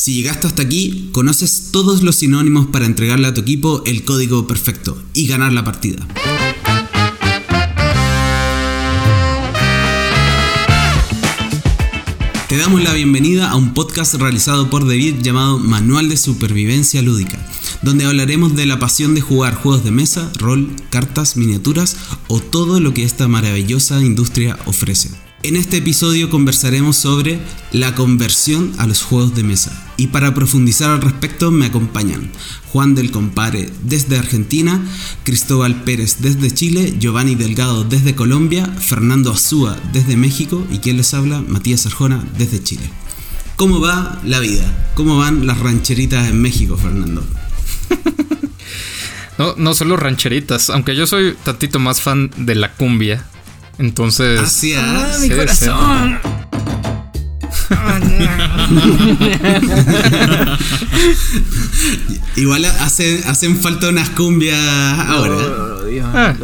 [0.00, 4.46] Si llegaste hasta aquí, conoces todos los sinónimos para entregarle a tu equipo el código
[4.46, 5.98] perfecto y ganar la partida.
[12.48, 17.38] Te damos la bienvenida a un podcast realizado por David llamado Manual de Supervivencia Lúdica,
[17.82, 21.98] donde hablaremos de la pasión de jugar juegos de mesa, rol, cartas, miniaturas
[22.28, 25.10] o todo lo que esta maravillosa industria ofrece.
[25.42, 27.38] En este episodio conversaremos sobre
[27.72, 29.89] la conversión a los juegos de mesa.
[30.00, 32.30] Y para profundizar al respecto me acompañan
[32.72, 34.82] Juan del Compare desde Argentina,
[35.24, 41.12] Cristóbal Pérez desde Chile, Giovanni Delgado desde Colombia, Fernando Azúa desde México y quien les
[41.12, 42.90] habla, Matías Arjona desde Chile.
[43.56, 44.64] ¿Cómo va la vida?
[44.94, 47.22] ¿Cómo van las rancheritas en México, Fernando?
[49.38, 53.24] No, no solo rancheritas, aunque yo soy tantito más fan de la cumbia.
[53.78, 54.38] Entonces.
[54.38, 56.18] Así ah, mi corazón.
[62.36, 65.36] Igual hacen falta unas cumbias ahora.
[66.12, 66.34] Ah,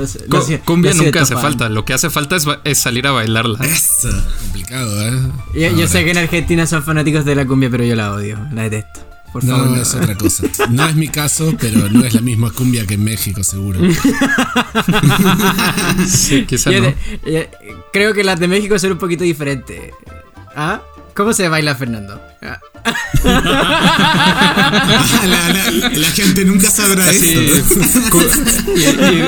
[0.65, 1.69] cumbia nunca hace falta.
[1.69, 3.59] Lo que hace falta es, salir a bailarla.
[3.65, 4.09] Eso.
[4.43, 5.09] Complicado,
[5.55, 5.75] ¿eh?
[5.77, 8.39] yo sé que en Argentina son fanáticos de la cumbia, pero yo la odio.
[8.53, 9.07] La detesto
[9.43, 10.45] no, es otra cosa.
[10.71, 13.81] No es mi caso, pero no es la misma cumbia que en México, seguro.
[16.07, 16.95] sí, quizá no.
[17.93, 19.93] creo que las de México son un poquito diferentes.
[20.55, 20.81] ¿Ah?
[21.17, 22.21] ¿Cómo se baila Fernando?
[22.43, 22.61] Ah.
[25.97, 27.41] la, gente nunca sabrá esto.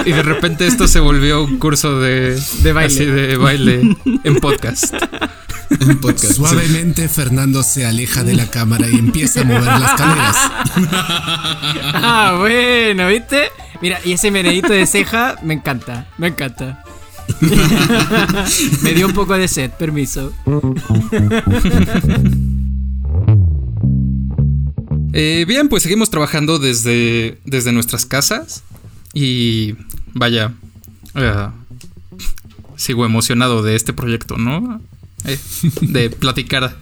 [0.06, 3.06] Y, de repente esto se volvió un curso de, de baile.
[3.06, 4.94] de baile en podcast.
[6.34, 10.36] Suavemente Fernando se aleja de la cámara y empieza a mover las caderas.
[11.94, 13.48] ah, bueno, ¿viste?
[13.80, 16.84] Mira, y ese meneíto de ceja me encanta, me encanta.
[18.82, 20.32] me dio un poco de sed, permiso.
[25.14, 28.62] Eh, bien, pues seguimos trabajando desde, desde nuestras casas
[29.14, 29.74] y
[30.12, 30.54] vaya,
[31.14, 31.48] eh,
[32.76, 34.80] sigo emocionado de este proyecto, ¿no?
[35.24, 35.38] Eh,
[35.80, 36.76] de platicar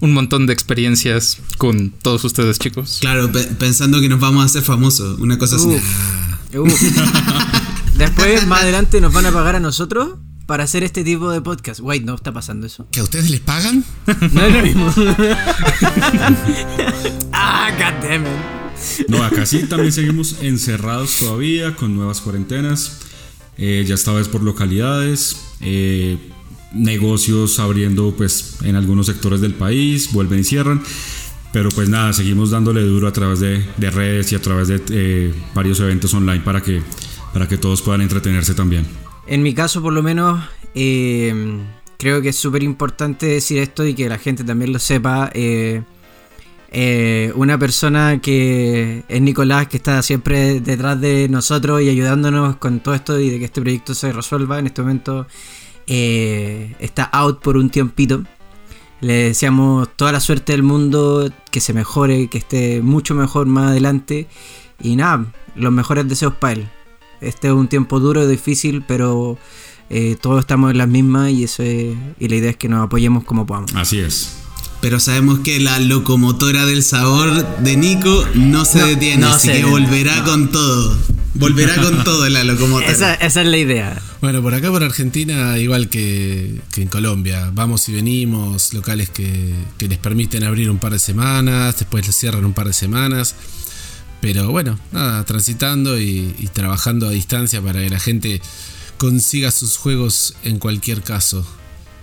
[0.00, 2.98] un montón de experiencias con todos ustedes, chicos.
[3.00, 5.68] Claro, pensando que nos vamos a hacer famosos, una cosa así.
[7.98, 11.80] Después, más adelante, nos van a pagar a nosotros para hacer este tipo de podcast.
[11.80, 12.86] Wait, ¿no está pasando eso?
[12.90, 13.84] ¿Que a ustedes les pagan?
[14.32, 14.94] No es lo mismo.
[17.32, 18.30] ah, goddammit.
[19.08, 23.00] No, acá sí también seguimos encerrados todavía con nuevas cuarentenas.
[23.58, 25.36] Eh, ya esta vez por localidades.
[25.60, 26.16] Eh,
[26.72, 30.82] negocios abriendo pues en algunos sectores del país, vuelven y cierran.
[31.52, 35.34] Pero pues nada, seguimos dándole duro a través de, redes y a través de eh,
[35.54, 36.82] varios eventos online para que,
[37.38, 38.84] para que todos puedan entretenerse también.
[39.28, 40.42] En mi caso por lo menos
[40.74, 41.62] eh,
[41.96, 45.30] creo que es súper importante decir esto y que la gente también lo sepa.
[45.34, 45.82] Eh,
[47.36, 52.96] una persona que es Nicolás, que está siempre detrás de nosotros y ayudándonos con todo
[52.96, 55.28] esto y de que este proyecto se resuelva en este momento
[55.86, 58.24] eh, está out por un tiempito.
[59.00, 63.70] Le deseamos toda la suerte del mundo, que se mejore, que esté mucho mejor más
[63.70, 64.26] adelante.
[64.82, 66.68] Y nada, los mejores deseos para él.
[67.20, 69.38] Este es un tiempo duro, difícil, pero
[69.90, 73.24] eh, todos estamos en las mismas y, eso y la idea es que nos apoyemos
[73.24, 73.74] como podamos.
[73.74, 74.38] Así es.
[74.80, 80.22] Pero sabemos que la locomotora del sabor de Nico no se detiene, así que volverá
[80.22, 80.96] con todo.
[81.34, 82.90] Volverá con todo la locomotora.
[82.92, 84.00] Esa, es la idea.
[84.20, 89.98] Bueno, por acá por Argentina, igual que, en Colombia, vamos y venimos, locales que, les
[89.98, 93.34] permiten abrir un par de semanas, después les cierran un par de semanas.
[94.20, 98.40] Pero bueno, nada, transitando y, y trabajando a distancia para que la gente
[98.96, 101.46] consiga sus juegos en cualquier caso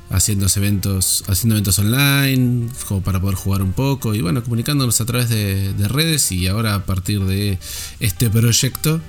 [0.10, 5.06] haciendo eventos, haciendo eventos online, como para poder jugar un poco y bueno, comunicándonos a
[5.06, 7.60] través de, redes y ahora a partir de
[8.00, 9.02] este proyecto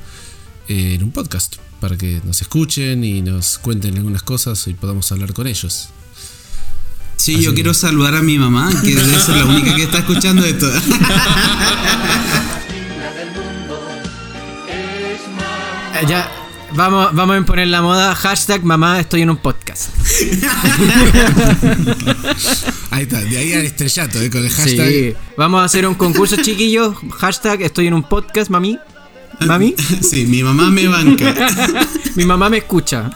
[0.69, 5.11] eh, en un podcast para que nos escuchen y nos cuenten algunas cosas y podamos
[5.13, 5.89] hablar con ellos.
[7.17, 10.45] Sí, yo quiero saludar a mi mamá, que debe ser la única que está escuchando
[10.45, 10.71] esto.
[16.03, 16.31] ya,
[16.75, 18.15] Vamos, vamos a imponer la moda.
[18.15, 19.89] Hashtag mamá, estoy en un podcast.
[22.91, 24.89] ahí está, de ahí al estrellato, eh, con el hashtag.
[24.89, 25.15] Sí.
[25.37, 26.97] Vamos a hacer un concurso, chiquillos.
[27.19, 28.79] Hashtag estoy en un podcast, mami.
[29.47, 29.75] ¿Mami?
[30.03, 31.35] Sí, mi mamá me banca.
[32.17, 33.11] mi mamá me escucha.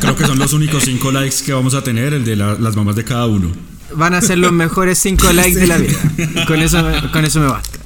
[0.00, 2.96] Creo que son los únicos cinco likes que vamos a tener, el de las mamás
[2.96, 3.52] de cada uno.
[3.94, 5.98] Van a ser los mejores cinco likes de la vida.
[6.46, 7.78] Con eso, con eso me basta.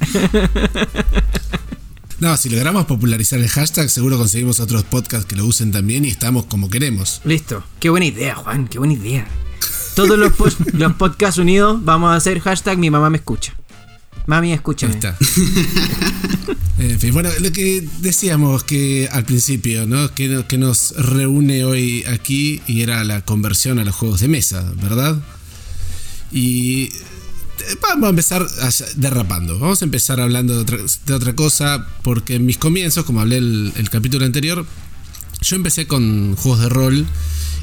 [2.21, 6.09] No, si logramos popularizar el hashtag, seguro conseguimos otros podcasts que lo usen también y
[6.09, 7.21] estamos como queremos.
[7.25, 7.65] Listo.
[7.81, 9.27] Qué buena idea, Juan, qué buena idea.
[9.95, 10.33] todos los,
[10.75, 13.55] los podcasts unidos vamos a hacer hashtag mi mamá me escucha.
[14.27, 14.93] Mami, Ahí escúchame.
[14.95, 15.17] está.
[16.79, 20.15] En fin, bueno, lo que decíamos que al principio, ¿no?
[20.15, 24.65] Que, que nos reúne hoy aquí y era la conversión a los juegos de mesa,
[24.83, 25.19] ¿verdad?
[26.33, 26.89] Y
[27.83, 28.47] vamos a empezar
[28.97, 29.59] derrapando.
[29.59, 33.91] Vamos a empezar hablando de otra, cosa, porque en mis comienzos, como hablé el, el
[33.91, 34.67] capítulo anterior,
[35.41, 37.07] yo empecé con juegos de rol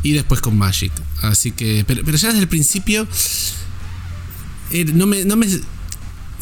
[0.04, 0.92] y después con Magic.
[1.22, 3.08] Así que, pero, pero ya desde el principio
[4.72, 5.48] eh, no me, no me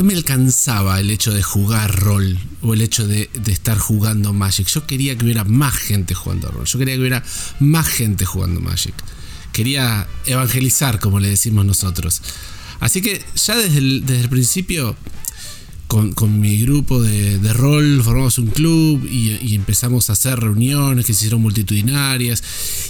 [0.04, 4.68] me alcanzaba el hecho de jugar rol o el hecho de estar jugando Magic.
[4.68, 6.66] Yo quería que hubiera más gente jugando rol.
[6.66, 7.24] Yo quería que hubiera
[7.60, 8.94] más gente jugando Magic.
[9.54, 12.22] Quería evangelizar, como le decimos nosotros.
[12.80, 14.95] Así que ya desde el, principio,
[15.88, 21.19] con, mi grupo de, rol, formamos un club y, empezamos a hacer reuniones que se
[21.19, 22.44] hicieron multitudinarias.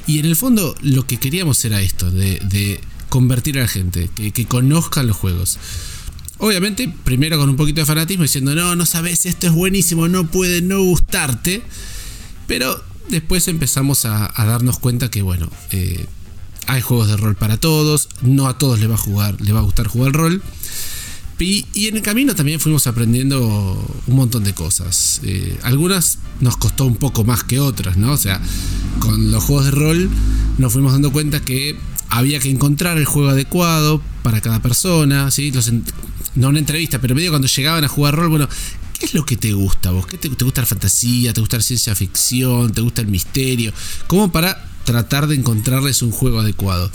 [0.08, 2.80] Y en el fondo lo que queríamos era esto, de,
[3.10, 5.58] convertir a la gente, que, conozcan los juegos.
[6.38, 10.28] Obviamente, primero con un poquito de fanatismo, diciendo, no, no sabes, esto es buenísimo, no
[10.28, 11.62] puede no gustarte.
[12.48, 16.06] Pero después empezamos a, a darnos cuenta que, bueno, eh,
[16.68, 19.60] hay juegos de rol para todos, no a todos les va a, jugar, les va
[19.60, 20.42] a gustar jugar rol.
[21.38, 25.20] Y, en el camino también fuimos aprendiendo un montón de cosas.
[25.24, 28.14] Eh, algunas nos costó un poco más que otras, ¿no?
[28.14, 28.42] O sea,
[29.00, 30.10] con los juegos de rol
[30.58, 31.78] nos fuimos dando cuenta que
[32.08, 35.52] había que encontrar el juego adecuado para cada persona, ¿sí?
[36.36, 38.48] No una entrevista, pero medio cuando llegaban a jugar rol, bueno,
[38.98, 40.08] ¿qué es lo que te gusta vos?
[40.08, 41.34] ¿Qué te, te gusta la fantasía?
[41.34, 42.72] ¿Te gusta la ciencia ficción?
[42.72, 43.74] ¿Te gusta el misterio?
[44.08, 46.90] Como para tratar de encontrarles un juego adecuado.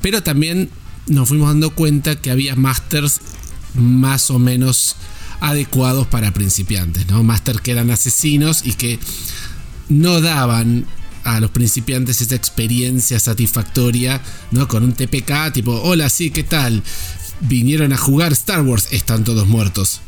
[0.00, 0.70] Pero también
[1.08, 3.20] nos fuimos dando cuenta que había masters
[3.74, 4.96] más o menos
[5.40, 7.22] adecuados para principiantes, ¿no?
[7.22, 8.98] Masters que eran asesinos y que
[9.88, 10.86] no daban
[11.24, 14.22] a los principiantes esa experiencia satisfactoria,
[14.52, 14.68] ¿no?
[14.68, 16.82] Con un TPK tipo, hola, sí, ¿qué tal?
[17.40, 20.00] Vinieron a jugar Star Wars, están todos muertos.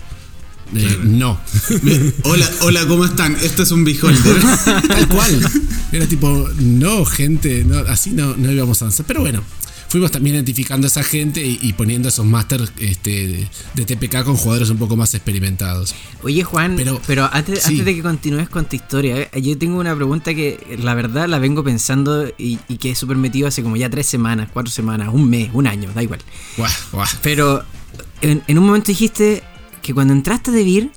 [0.75, 1.41] Eh, no,
[2.25, 3.37] Hola, hola, ¿cómo están?
[3.43, 4.37] Esto es un beholder.
[4.89, 5.51] tal cual.
[5.93, 9.07] Era tipo, no, gente, no, así no, no íbamos a avanzar.
[9.07, 9.43] Pero bueno,
[9.89, 14.25] fuimos también identificando a esa gente y, y poniendo esos masters este, de, de TPK
[14.25, 15.95] con jugadores un poco más experimentados.
[16.23, 17.71] Oye, Juan, pero, Pero- antes, sí.
[17.71, 21.29] antes de que continúes con tu historia, eh, yo tengo una pregunta que la verdad
[21.29, 24.71] la vengo pensando y, y que he súper metido hace como ya tres semanas, cuatro
[24.71, 26.21] semanas, un mes, un año, da igual.
[26.59, 27.09] Guau, guau.
[27.23, 27.65] Pero
[28.21, 29.43] en, en un momento dijiste
[29.81, 30.91] que cuando entraste a DeVir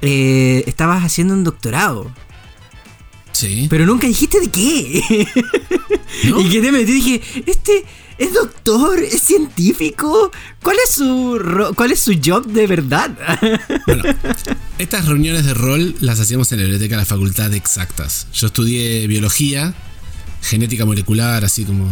[0.00, 2.10] eh, estabas haciendo un doctorado,
[3.32, 3.66] Sí.
[3.70, 5.26] pero nunca dijiste de qué.
[6.28, 6.40] ¿No?
[6.40, 7.84] Y que te metí dije, este
[8.18, 10.30] es doctor, es científico,
[10.62, 13.10] ¿cuál es su cuál es su job de verdad?
[13.86, 14.02] Bueno,
[14.78, 18.26] estas reuniones de rol las hacíamos en la biblioteca de la Facultad de Exactas.
[18.34, 19.74] Yo estudié biología,
[20.42, 21.88] genética molecular, así como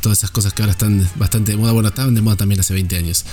[0.00, 1.72] todas esas cosas que ahora están bastante de moda.
[1.72, 3.24] Bueno, estaban de moda también hace 20 años.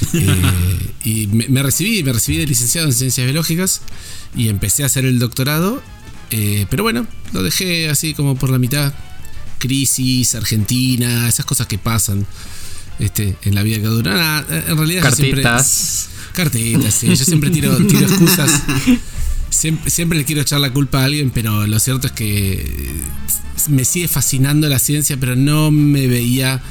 [0.14, 3.80] Eh, y me, me recibí, me recibí de licenciado en ciencias biológicas
[4.36, 5.82] y empecé a hacer el doctorado.
[6.30, 8.92] eh, pero bueno, lo dejé así como por la mitad.
[9.58, 12.26] Crisis, Argentina, esas cosas que pasan
[12.98, 14.14] este, en la vida que dura.
[14.14, 16.08] Nada, en realidad yo siempre- Cartitas.
[16.34, 17.06] Cartitas, sí.
[17.08, 18.62] Yo siempre tiro, tiro excusas.
[19.48, 22.70] Siempre, siempre le quiero echar la culpa a alguien, pero lo cierto es que
[23.68, 26.62] me sigue fascinando la ciencia, pero no me veía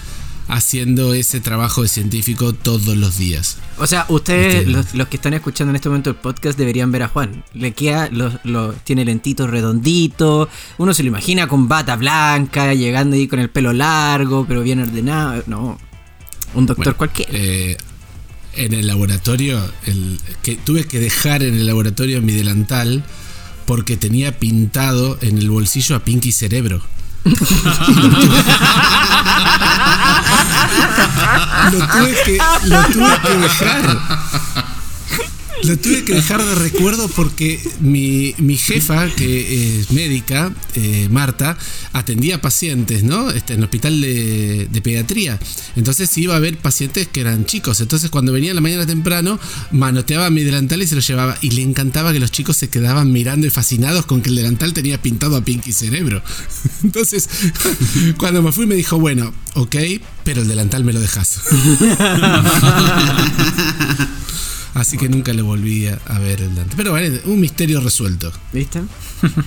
[0.47, 3.57] haciendo ese trabajo de científico todos los días.
[3.77, 6.91] O sea, ustedes, Este- los, los que están escuchando en este momento el podcast, deberían
[6.91, 7.43] ver a Juan.
[7.53, 10.47] Le queda, los, los- tiene lentitos redonditos.
[10.77, 14.79] Uno se lo imagina con bata blanca, llegando ahí con el pelo largo, pero bien
[14.81, 15.43] ordenado.
[15.47, 15.79] No,
[16.53, 17.31] un doctor Bueno, cualquiera.
[17.33, 17.77] eh,
[18.53, 23.03] en el laboratorio, el, que tuve que dejar en el laboratorio mi delantal
[23.65, 26.81] porque tenía pintado en el bolsillo a Pinky Cerebro.
[27.25, 27.31] Lo
[31.87, 34.64] tuve que, lo tuve que dejar.
[35.67, 41.57] Lo tuve que dejar de recuerdo porque mi, mi jefa, que es médica, eh, Marta,
[41.93, 43.31] atendía pacientes, ¿no?
[43.31, 45.39] Este, en el hospital de, de pediatría.
[45.75, 47.81] Entonces iba a ver pacientes que eran chicos.
[47.81, 49.39] Entonces cuando venía en la mañana temprano,
[49.71, 51.37] manoteaba mi delantal y se lo llevaba.
[51.41, 54.73] Y le encantaba que los chicos se quedaban mirando y fascinados con que el delantal
[54.73, 56.21] tenía pintado a Pinky Cerebro.
[56.83, 57.27] Entonces,
[58.17, 59.75] cuando me fui me dijo, bueno, ok,
[60.23, 61.41] pero el delantal me lo dejas.
[64.75, 66.75] Así que nunca le volví a, a ver el delantal.
[66.75, 68.31] Pero bueno, un misterio resuelto.
[68.51, 68.81] ¿Viste?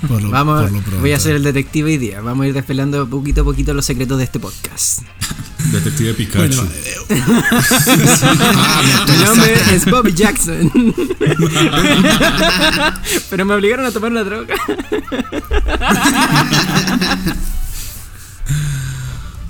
[0.08, 1.00] Por lo, Vamos, por lo pronto.
[1.00, 2.20] voy a ser el detective hoy día.
[2.22, 5.02] Vamos a ir desvelando poquito a poquito los secretos de este podcast.
[5.72, 6.38] Detective Pikachu.
[6.38, 6.94] Bueno, eh,
[8.56, 10.72] ah, me Mi nombre es Bobby Jackson.
[13.28, 14.54] pero me obligaron a tomar una droga.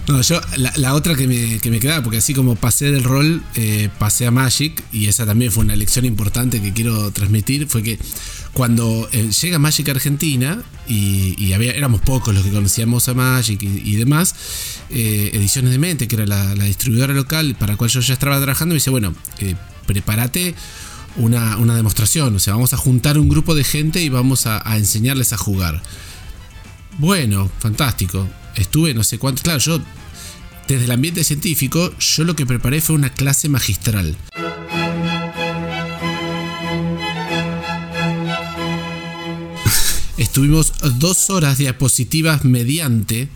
[0.08, 3.42] No, yo, la, otra que me, que me quedaba, porque así como pasé del rol,
[3.56, 7.82] eh, pasé a Magic, y esa también fue una lección importante que quiero transmitir, fue
[7.82, 7.98] que
[8.54, 13.62] cuando eh, llega Magic a Argentina, y, había, éramos pocos los que conocíamos a Magic
[13.62, 14.34] y, y demás,
[14.88, 18.38] eh, Ediciones de Mente, que era la, distribuidora local para la cual yo ya estaba
[18.38, 19.14] trabajando, me dice, bueno,
[19.84, 20.54] prepárate
[21.16, 24.62] una, una demostración, o sea, vamos a juntar un grupo de gente y vamos a
[24.78, 25.82] enseñarles a jugar.
[26.98, 28.28] Bueno, fantástico.
[28.56, 29.42] Estuve no sé cuánto.
[29.42, 29.80] Claro, yo
[30.66, 34.16] desde el ambiente científico, yo lo que preparé fue una clase magistral.
[40.18, 43.28] Estuvimos dos horas diapositivas mediante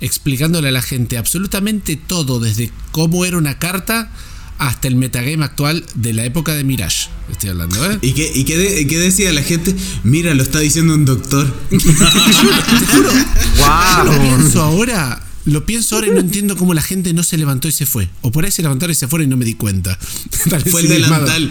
[0.00, 4.10] explicándole a la gente absolutamente todo, desde cómo era una carta
[4.58, 7.08] hasta el metagame actual de la época de Mirage.
[7.30, 7.98] Estoy hablando, ¿eh?
[8.02, 9.74] ¿Y qué, y qué, de- qué decía la gente?
[10.04, 11.52] Mira, lo está diciendo un doctor.
[11.70, 13.10] Te juro,
[13.58, 14.04] ¡Wow!
[14.12, 15.20] lo pienso ahora.
[15.46, 18.08] Lo pienso ahora y no entiendo cómo la gente no se levantó y se fue.
[18.22, 19.98] O por ahí se levantaron y se fueron y no me di cuenta.
[20.70, 21.50] Fue el delantal.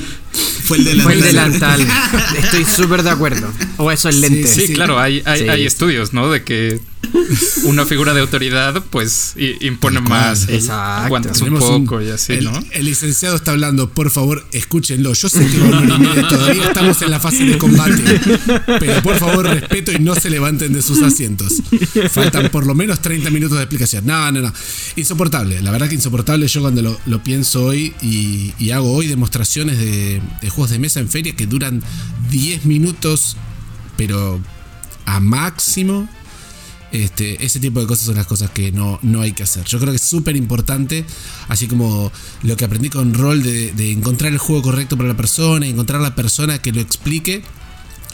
[0.63, 1.03] Fue el delantal.
[1.03, 1.88] Fue el delantal.
[2.41, 3.53] Estoy súper de acuerdo.
[3.77, 4.48] O eso es lente.
[4.48, 4.74] Sí, Sí.
[4.74, 5.48] claro, hay, hay, Sí.
[5.50, 6.31] hay estudios, ¿no?
[6.31, 6.79] De que
[7.63, 10.48] una figura de autoridad, pues, impone más.
[10.50, 11.05] Exacto.
[11.05, 12.63] Aguantas un poco un- y así, el, ¿no?
[12.72, 15.13] el licenciado está hablando, por favor, escúchenlo.
[15.13, 15.57] Yo sé que
[16.29, 18.19] todavía estamos en la fase de combate.
[18.79, 21.53] Pero por favor, respeto y no se levanten de sus asientos.
[22.12, 24.05] Faltan por lo menos 30 minutos de explicación.
[24.05, 24.53] No, no, no.
[24.95, 25.62] Insoportable.
[25.62, 26.48] La verdad que insoportable.
[26.48, 30.79] Yo cuando lo, lo pienso hoy y, y hago hoy demostraciones de, de juegos de
[30.79, 31.81] mesa en feria que duran
[32.31, 33.38] 10 minutos,
[33.98, 34.39] pero
[35.05, 36.10] a máximo.
[36.93, 39.65] Este, ese tipo de cosas son las cosas que no, no hay que hacer.
[39.65, 41.03] Yo creo que es súper importante,
[41.47, 42.12] así como
[42.43, 46.13] lo que aprendí con rol de, encontrar el juego correcto para la persona, encontrar la
[46.13, 47.41] persona que lo explique.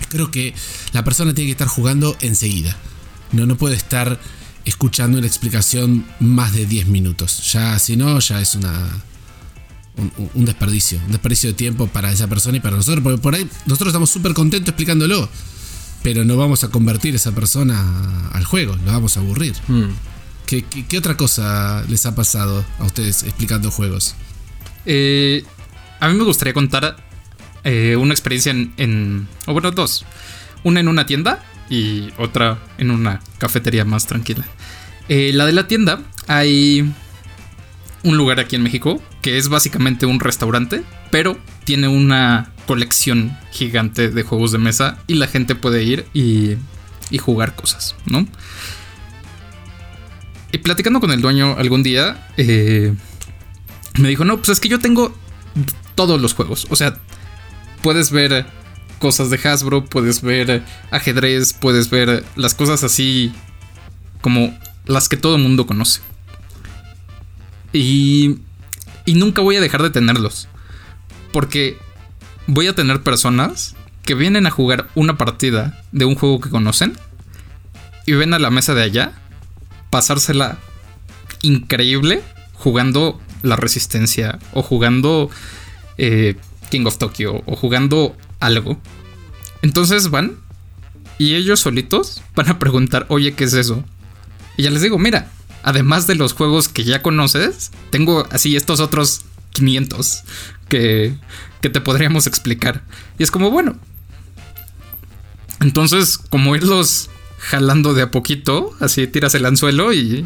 [0.07, 0.53] Creo que
[0.93, 2.77] la persona tiene que estar jugando enseguida.
[3.33, 4.17] No, no puede estar
[4.63, 7.51] escuchando una explicación más de 10 minutos.
[7.51, 9.03] Ya, si no, ya es una.
[9.98, 13.21] Un, un- un desperdicio, un desperdicio de tiempo para esa persona y para nosotros, porque
[13.21, 15.27] por ahí nosotros estamos súper contentos explicándolo,
[16.03, 19.56] pero no vamos a convertir a esa persona al juego, lo vamos a aburrir.
[19.68, 19.84] Mm.
[20.46, 24.15] ¿Qué, qué, qué otra cosa les ha pasado a ustedes explicando juegos?
[24.86, 25.44] Eh,
[26.00, 26.98] a mí me gustaría contar
[27.63, 30.06] eh, una experiencia en, en- O bueno, dos.
[30.63, 34.46] Una en una tienda y otra en una cafetería más tranquila.
[35.08, 36.91] Eh, la de la tienda, hay
[38.03, 41.38] un lugar aquí en México que es básicamente un restaurante, pero
[41.69, 46.55] tiene una colección gigante de juegos de mesa y la gente puede ir y,
[47.11, 48.25] y jugar cosas, ¿no?
[50.51, 52.95] Y platicando con el dueño algún día, eh,
[53.99, 55.15] me dijo, no, pues es que yo tengo
[55.93, 56.65] todos los juegos.
[56.71, 56.97] O sea,
[57.83, 58.47] puedes ver
[58.97, 63.31] cosas de Hasbro, puedes ver ajedrez, puedes ver las cosas así
[64.21, 64.57] como
[64.88, 66.01] las que todo el mundo conoce.
[67.73, 68.39] Y,
[69.05, 70.47] y nunca voy a dejar de tenerlos.
[71.31, 71.77] Porque
[72.48, 76.98] voy a tener personas que vienen a jugar una partida de un juego que conocen
[78.05, 79.13] y ven a la mesa de allá
[79.89, 80.57] pasársela
[81.41, 85.29] increíble jugando la resistencia o jugando
[85.98, 86.36] eh,
[86.69, 88.79] King of Tokyo o jugando algo.
[89.62, 90.38] Entonces van
[91.17, 93.83] y ellos solitos van a preguntar, oye, ¿qué es eso?
[94.57, 95.31] Y ya les digo, mira,
[95.63, 100.24] además de los juegos que ya conoces, tengo así estos otros 500
[100.69, 101.13] que,
[101.61, 102.83] que te podríamos explicar.
[103.17, 103.77] Y es como, bueno.
[105.59, 107.09] Entonces, como irlos
[107.39, 110.25] jalando de a poquito, así tiras el anzuelo y,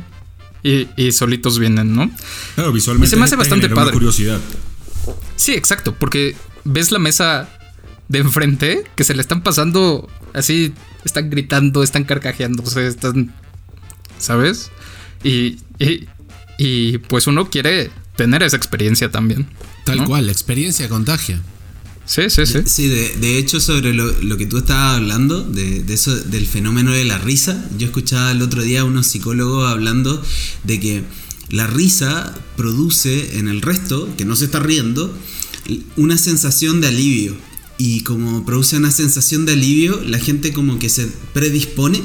[0.61, 2.11] y, y solitos vienen, ¿no?
[2.55, 3.07] Claro, visualmente.
[3.07, 3.93] Y se me hace te bastante padre.
[3.93, 4.39] curiosidad.
[5.35, 7.49] Sí, exacto, porque ves la mesa
[8.07, 10.73] de enfrente que se le están pasando así,
[11.03, 13.33] están gritando, están carcajeándose, están,
[14.19, 14.71] ¿sabes?
[15.23, 16.07] Y, y,
[16.57, 19.47] y, pues uno quiere tener esa experiencia también.
[19.83, 20.05] Tal ¿no?
[20.05, 21.41] cual, la experiencia contagia.
[22.05, 22.59] Sí, sí, sí.
[22.65, 26.47] Sí, de, de hecho, sobre lo, lo que tú estabas hablando, de, de eso, del
[26.47, 30.21] fenómeno de la risa, yo escuchaba el otro día a unos psicólogos hablando
[30.65, 31.03] de que
[31.49, 35.13] la risa produce en el resto, que no se está riendo,
[35.95, 37.35] una sensación de alivio.
[37.77, 42.01] Y como produce una sensación de alivio, la gente como que se predispone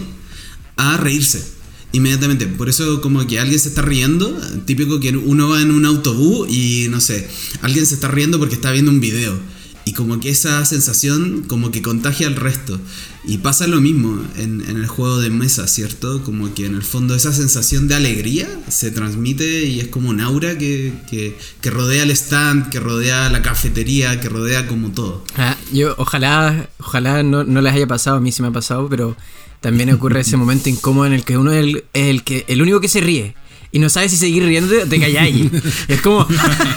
[0.76, 1.57] a reírse
[1.92, 2.46] inmediatamente.
[2.46, 6.48] Por eso como que alguien se está riendo, típico que uno va en un autobús
[6.50, 7.28] y no sé,
[7.62, 9.38] alguien se está riendo porque está viendo un video.
[9.84, 12.78] Y como que esa sensación como que contagia al resto.
[13.24, 16.22] Y pasa lo mismo en, en el juego de mesa, ¿cierto?
[16.24, 20.20] Como que en el fondo esa sensación de alegría se transmite y es como un
[20.20, 25.24] aura que, que, que rodea el stand, que rodea la cafetería, que rodea como todo.
[25.38, 28.88] Ah, yo ojalá, ojalá no, no les haya pasado, a mí sí me ha pasado,
[28.90, 29.16] pero
[29.60, 32.62] también ocurre ese momento incómodo en el que uno es el, es el que el
[32.62, 33.34] único que se ríe,
[33.70, 35.50] y no sabes si seguir riendo o te calláis.
[35.88, 36.26] es como.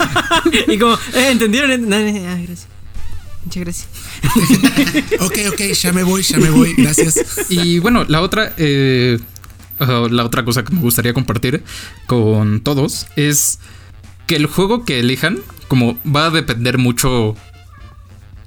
[0.68, 1.88] y como, eh, ¿entendieron?
[1.88, 2.68] No, no, ah, gracias.
[3.44, 3.88] Muchas gracias.
[5.22, 7.50] ok, ok, ya me voy, ya me voy, gracias.
[7.50, 9.18] Y bueno, la otra, eh,
[9.80, 11.64] uh, la otra cosa que me gustaría compartir
[12.08, 13.60] con todos es
[14.28, 17.36] que el juego que elijan, como va a depender mucho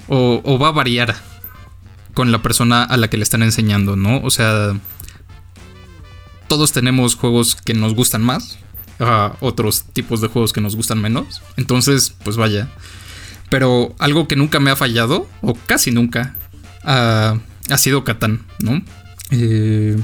[0.06, 1.16] o, o va a variar
[2.14, 4.20] con la persona a la que le están enseñando, ¿no?
[4.22, 4.74] O sea,
[6.48, 8.58] todos tenemos juegos que nos gustan más,
[9.40, 11.42] otros tipos de juegos que nos gustan menos.
[11.56, 12.68] Entonces, pues vaya.
[13.50, 16.36] Pero algo que nunca me ha fallado, o casi nunca,
[16.84, 17.38] ha
[17.76, 18.82] sido Catán, ¿no?
[19.30, 19.96] Eh,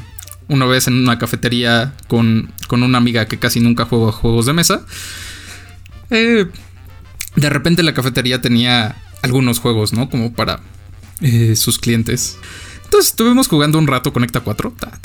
[0.48, 4.52] una vez en una cafetería con, con, una amiga que casi nunca juega juegos de
[4.52, 4.84] mesa.
[6.10, 6.46] Eh,
[7.36, 10.10] de repente la cafetería tenía algunos juegos, ¿no?
[10.10, 10.60] Como para
[11.20, 12.38] eh, sus clientes.
[12.84, 14.74] Entonces estuvimos jugando un rato Conecta 4.
[14.78, 14.98] Ta.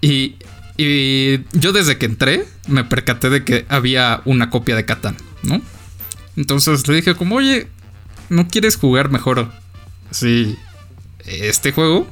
[0.00, 0.36] Y,
[0.76, 5.62] y, yo desde que entré me percaté de que había una copia de Catán, ¿no?
[6.36, 7.68] Entonces le dije como, oye,
[8.28, 9.50] ¿no quieres jugar mejor
[10.10, 10.56] así
[11.24, 12.06] este juego?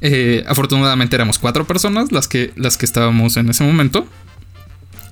[0.00, 4.06] Eh, afortunadamente éramos cuatro personas las que, las que estábamos en ese momento.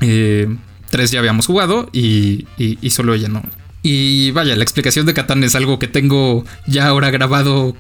[0.00, 0.48] Eh,
[0.90, 3.42] tres ya habíamos jugado y, y, y, solo ella no.
[3.90, 7.74] Y vaya, la explicación de Catán es algo que tengo ya ahora grabado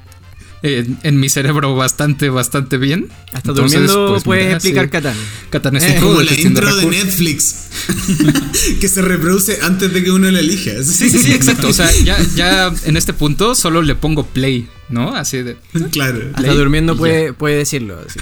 [0.62, 3.10] en, en, mi cerebro bastante, bastante bien.
[3.34, 5.14] Hasta Entonces, durmiendo pues, puedes explicar Catán.
[5.50, 7.66] Catán es eh, como la intro de, de Netflix
[8.80, 10.82] que se reproduce antes de que uno lo elija.
[10.82, 11.68] Sí, sí, sí, exacto.
[11.68, 15.14] O sea, ya, ya en este punto solo le pongo play, ¿no?
[15.14, 15.58] Así de.
[15.90, 16.20] Claro.
[16.20, 18.02] Play, Hasta durmiendo puede, puede decirlo.
[18.08, 18.18] Así.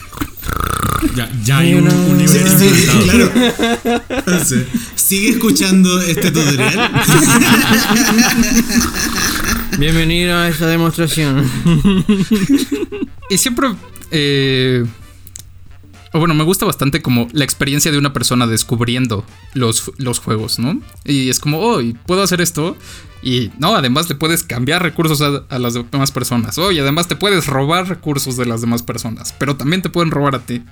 [1.15, 3.31] Ya, ya hay un, un nivel sí, sí, claro.
[4.09, 6.91] Entonces, sigue escuchando este tutorial.
[9.79, 11.51] Bienvenido a esta demostración.
[13.31, 13.75] y siempre.
[14.11, 14.85] Eh,
[16.13, 20.59] o bueno, me gusta bastante como la experiencia de una persona descubriendo los, los juegos,
[20.59, 20.81] ¿no?
[21.05, 22.77] Y es como, oh, puedo hacer esto.
[23.23, 26.57] Y no, además le puedes cambiar recursos a, a las demás personas.
[26.59, 29.35] Oh, y además te puedes robar recursos de las demás personas.
[29.39, 30.63] Pero también te pueden robar a ti.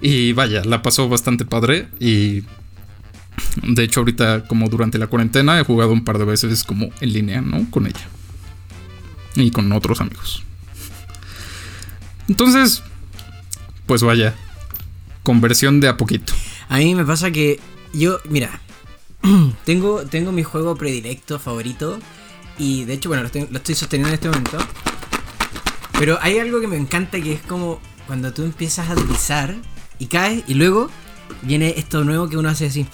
[0.00, 1.88] Y vaya, la pasó bastante padre.
[1.98, 2.42] Y
[3.62, 7.12] de hecho, ahorita, como durante la cuarentena, he jugado un par de veces como en
[7.12, 7.70] línea, ¿no?
[7.70, 8.08] Con ella.
[9.34, 10.42] Y con otros amigos.
[12.28, 12.82] Entonces,
[13.86, 14.34] pues vaya,
[15.22, 16.32] conversión de a poquito.
[16.68, 17.58] A mí me pasa que
[17.92, 18.60] yo, mira,
[19.64, 21.98] tengo, tengo mi juego predilecto, favorito.
[22.58, 24.58] Y de hecho, bueno, lo, estoy sosteniendo en este momento.
[25.98, 29.54] Pero hay algo que me encanta que es como cuando tú empiezas a deslizar
[30.00, 30.90] y caes y luego
[31.42, 32.86] viene esto nuevo que uno hace así.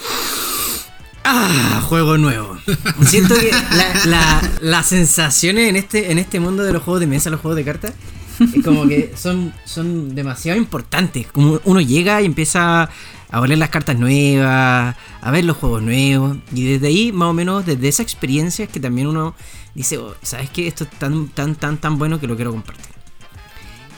[1.24, 1.82] ¡Ah!
[1.88, 2.56] Juego nuevo.
[3.06, 7.06] Siento que las la, la sensaciones en este, en este mundo de los juegos de
[7.06, 7.94] mesa, los juegos de cartas,
[8.38, 11.26] es como que son, son demasiado importantes.
[11.28, 12.90] Como uno llega y empieza
[13.30, 16.36] a oler las cartas nuevas, a ver los juegos nuevos.
[16.52, 19.34] Y desde ahí, más o menos, desde esa experiencia es que también uno
[19.74, 20.66] dice, oh, ¿sabes qué?
[20.66, 22.95] Esto es tan, tan, tan, tan bueno que lo quiero compartir.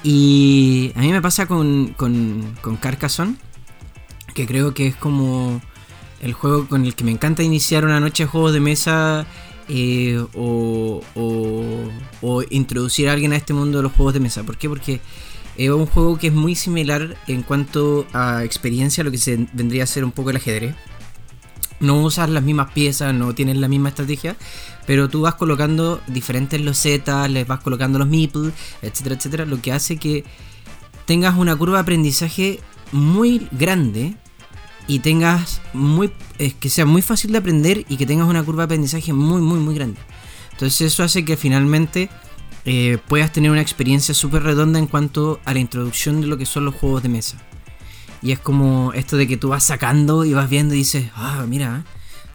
[0.02, 3.36] Y a mí me pasa con, con, con Carcassonne,
[4.34, 5.60] que creo que es como
[6.20, 9.26] el juego con el que me encanta iniciar una noche de juegos de mesa
[9.68, 11.62] eh, o, o,
[12.22, 14.42] o, introducir a alguien a este mundo de los juegos de mesa.
[14.44, 14.68] ¿Por qué?
[14.68, 15.00] Porque
[15.56, 19.48] es un juego que es muy similar en cuanto a experiencia a lo que se
[19.52, 20.74] vendría a ser un poco el ajedrez.
[21.80, 24.36] No usas las mismas piezas, no tienes la misma estrategia,
[24.88, 29.70] pero tú vas colocando diferentes losetas, les vas colocando los meeples, etcétera, etcétera, lo que
[29.70, 30.24] hace que
[31.04, 34.16] tengas una curva de aprendizaje muy grande
[34.86, 38.62] y tengas muy eh, que sea muy fácil de aprender y que tengas una curva
[38.62, 40.00] de aprendizaje muy muy muy grande.
[40.52, 42.08] Entonces eso hace que finalmente
[42.64, 46.46] eh, puedas tener una experiencia súper redonda en cuanto a la introducción de lo que
[46.46, 47.36] son los juegos de mesa.
[48.22, 51.44] Y es como esto de que tú vas sacando y vas viendo y dices ah
[51.46, 51.84] mira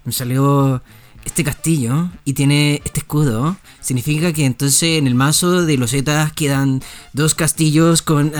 [0.06, 0.84] me salió
[1.26, 6.82] este castillo y tiene este escudo, significa que entonces en el mazo de losetas quedan
[7.14, 8.32] dos castillos con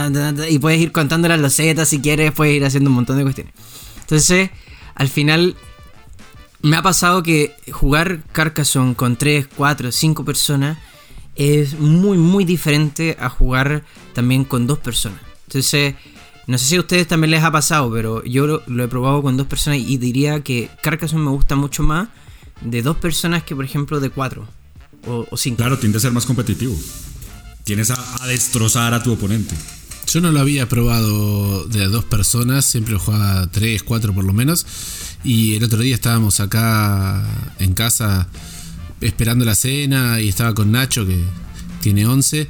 [0.50, 3.54] y puedes ir contando las losetas si quieres, puedes ir haciendo un montón de cuestiones.
[4.02, 4.50] Entonces,
[4.96, 5.56] al final
[6.62, 10.78] me ha pasado que jugar Carcassonne con 3, 4, 5 personas
[11.36, 15.20] es muy, muy diferente a jugar también con dos personas.
[15.48, 15.96] Entonces,
[16.46, 19.22] no sé si a ustedes también les ha pasado, pero yo lo, lo he probado
[19.22, 22.10] con dos personas y diría que Carcassonne me gusta mucho más
[22.64, 24.48] de dos personas que, por ejemplo, de cuatro
[25.06, 25.58] o, o cinco.
[25.58, 26.76] Claro, tiende a ser más competitivo.
[27.64, 29.56] Tienes a, a destrozar a tu oponente.
[30.08, 34.34] Yo no lo había probado de dos personas, siempre lo jugaba tres, cuatro por lo
[34.34, 34.66] menos.
[35.24, 37.26] Y el otro día estábamos acá
[37.60, 38.28] en casa
[39.02, 41.20] esperando la cena y estaba con Nacho que
[41.82, 42.48] tiene 11.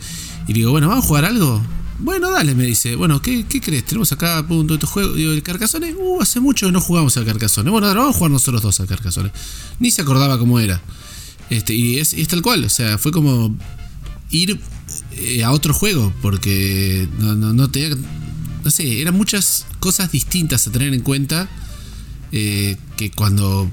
[0.47, 1.61] Y digo, bueno, vamos a jugar algo.
[2.03, 2.95] Bueno, dale, me dice.
[2.95, 3.85] Bueno, ¿qué, crees?
[3.85, 5.13] Tenemos acá punto de juego.
[5.13, 7.69] Digo, el Carcassonne, uh, hace mucho que no jugamos al Carcassonne.
[7.69, 9.31] Bueno, dale, vamos a jugar nosotros dos al Carcassonne.
[9.79, 10.81] Ni se acordaba cómo era.
[11.49, 13.55] Este, y es, tal cual, o sea, fue como
[14.31, 14.59] ir
[15.13, 17.95] eh, a otro juego, porque no, no, no tenía.
[18.63, 21.49] No sé, eran muchas cosas distintas a tener en cuenta
[22.31, 23.69] eh, que cuando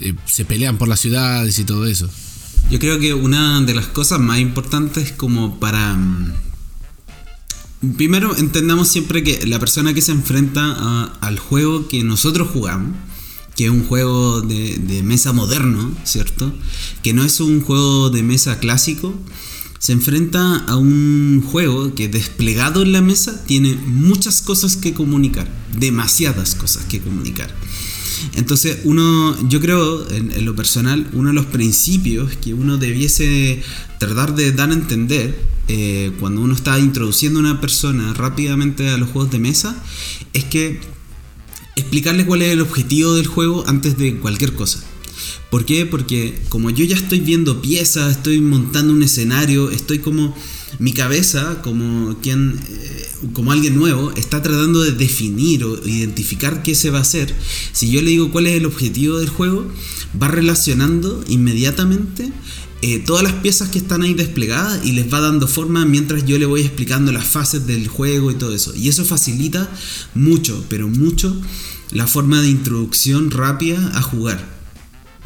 [0.00, 2.08] eh, se pelean por las ciudades y todo eso.
[2.70, 5.96] Yo creo que una de las cosas más importantes como para...
[7.96, 12.96] Primero entendamos siempre que la persona que se enfrenta a- al juego que nosotros jugamos,
[13.54, 16.52] que es un juego de, mesa moderno, ¿cierto?
[17.02, 19.14] Que no es un juego de mesa clásico,
[19.78, 25.48] se enfrenta a un juego que desplegado en la mesa tiene muchas cosas que comunicar,
[25.78, 27.54] demasiadas cosas que comunicar.
[28.34, 33.62] Entonces, uno, yo creo, en lo personal, uno de los principios que uno debiese
[33.98, 38.98] tratar de dar a entender eh, cuando uno está introduciendo a una persona rápidamente a
[38.98, 39.82] los juegos de mesa
[40.32, 40.80] es que
[41.74, 44.82] explicarle cuál es el objetivo del juego antes de cualquier cosa.
[45.50, 45.86] ¿Por qué?
[45.86, 50.34] Porque como yo ya estoy viendo piezas, estoy montando un escenario, estoy como
[50.78, 56.74] mi cabeza, como quien, eh, como alguien nuevo, está tratando de definir o identificar qué
[56.74, 57.34] se va a hacer.
[57.72, 59.66] Si yo le digo cuál es el objetivo del juego,
[60.20, 62.32] va relacionando inmediatamente
[62.82, 66.38] eh, todas las piezas que están ahí desplegadas y les va dando forma mientras yo
[66.38, 68.74] le voy explicando las fases del juego y todo eso.
[68.76, 69.70] Y eso facilita
[70.14, 71.34] mucho, pero mucho,
[71.90, 74.56] la forma de introducción rápida a jugar.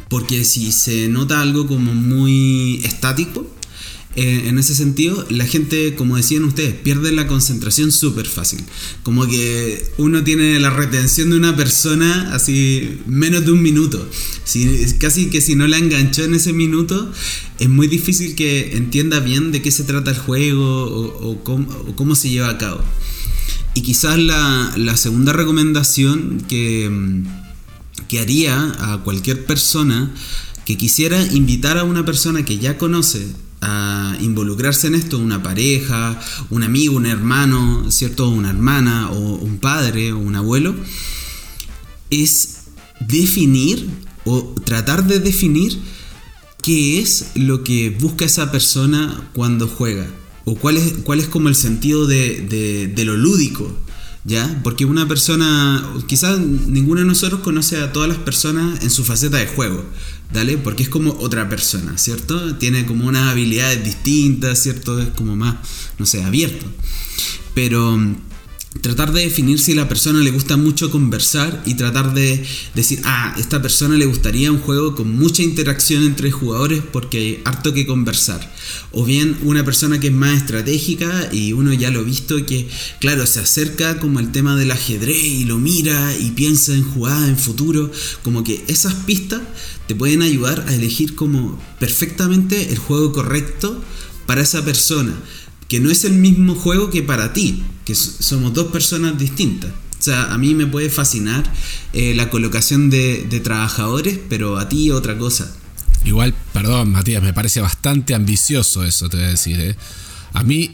[0.07, 3.47] Porque si se nota algo como muy estático,
[4.15, 8.59] eh, en ese sentido, la gente, como decían ustedes, pierde la concentración súper fácil.
[9.03, 14.05] Como que uno tiene la retención de una persona así menos de un minuto.
[14.43, 17.09] Si, casi que si no la enganchó en ese minuto,
[17.59, 21.43] es muy difícil que entienda bien de qué se trata el juego o,
[21.95, 22.83] cómo se lleva a cabo.
[23.75, 27.23] Y quizás la, la segunda recomendación que, mm,
[28.09, 30.13] que haría a cualquier persona
[30.65, 33.25] que quisiera invitar a una persona que ya conoce
[33.61, 36.19] a involucrarse en esto, una pareja,
[36.49, 38.29] un amigo, un hermano, ¿cierto?
[38.29, 40.75] Una hermana o un padre o un abuelo,
[42.09, 42.61] es
[42.99, 43.89] definir
[44.25, 45.79] o tratar de definir
[46.61, 50.07] qué es lo que busca esa persona cuando juega
[50.45, 53.71] o cuál es, cuál es como el sentido de, lo lúdico.
[54.23, 54.59] ¿Ya?
[54.63, 59.37] Porque una persona, quizás ninguno de nosotros conoce a todas las personas en su faceta
[59.37, 59.83] de juego,
[60.31, 60.59] ¿dale?
[60.59, 62.55] Porque es como otra persona, ¿cierto?
[62.57, 64.99] Tiene como unas habilidades distintas, ¿cierto?
[64.99, 65.55] Es como más,
[65.97, 66.67] no sé, abierto.
[67.55, 67.99] Pero
[68.79, 73.01] tratar de definir si a la persona le gusta mucho conversar y tratar de decir,
[73.03, 77.73] ah, esta persona le gustaría un juego con mucha interacción entre jugadores porque hay harto
[77.73, 78.49] que conversar.
[78.91, 82.69] O bien una persona que es más estratégica y uno ya lo ha visto que,
[82.99, 87.27] claro, se acerca como al tema del ajedrez y lo mira y piensa en jugadas
[87.27, 87.91] en futuro.
[88.23, 89.41] Como que esas pistas
[89.87, 93.83] te pueden ayudar a elegir como perfectamente el juego correcto
[94.25, 95.13] para esa persona
[95.67, 99.71] que no es el mismo juego que para ti, que somos dos personas distintas.
[99.71, 101.43] O sea, a mí me puede fascinar
[101.93, 105.55] eh, la colocación de, trabajadores, pero a ti otra cosa.
[106.03, 109.59] Igual, perdón, Matías, me parece bastante ambicioso eso, te voy a decir.
[109.59, 109.75] ¿eh?
[110.33, 110.71] A mí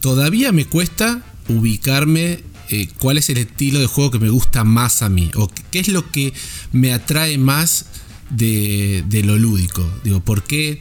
[0.00, 5.02] todavía me cuesta ubicarme eh, cuál es el estilo de juego que me gusta más
[5.02, 6.32] a mí, o qué es lo que
[6.70, 7.86] me atrae más
[8.30, 9.90] de lo lúdico.
[10.04, 10.80] Digo, ¿por qué?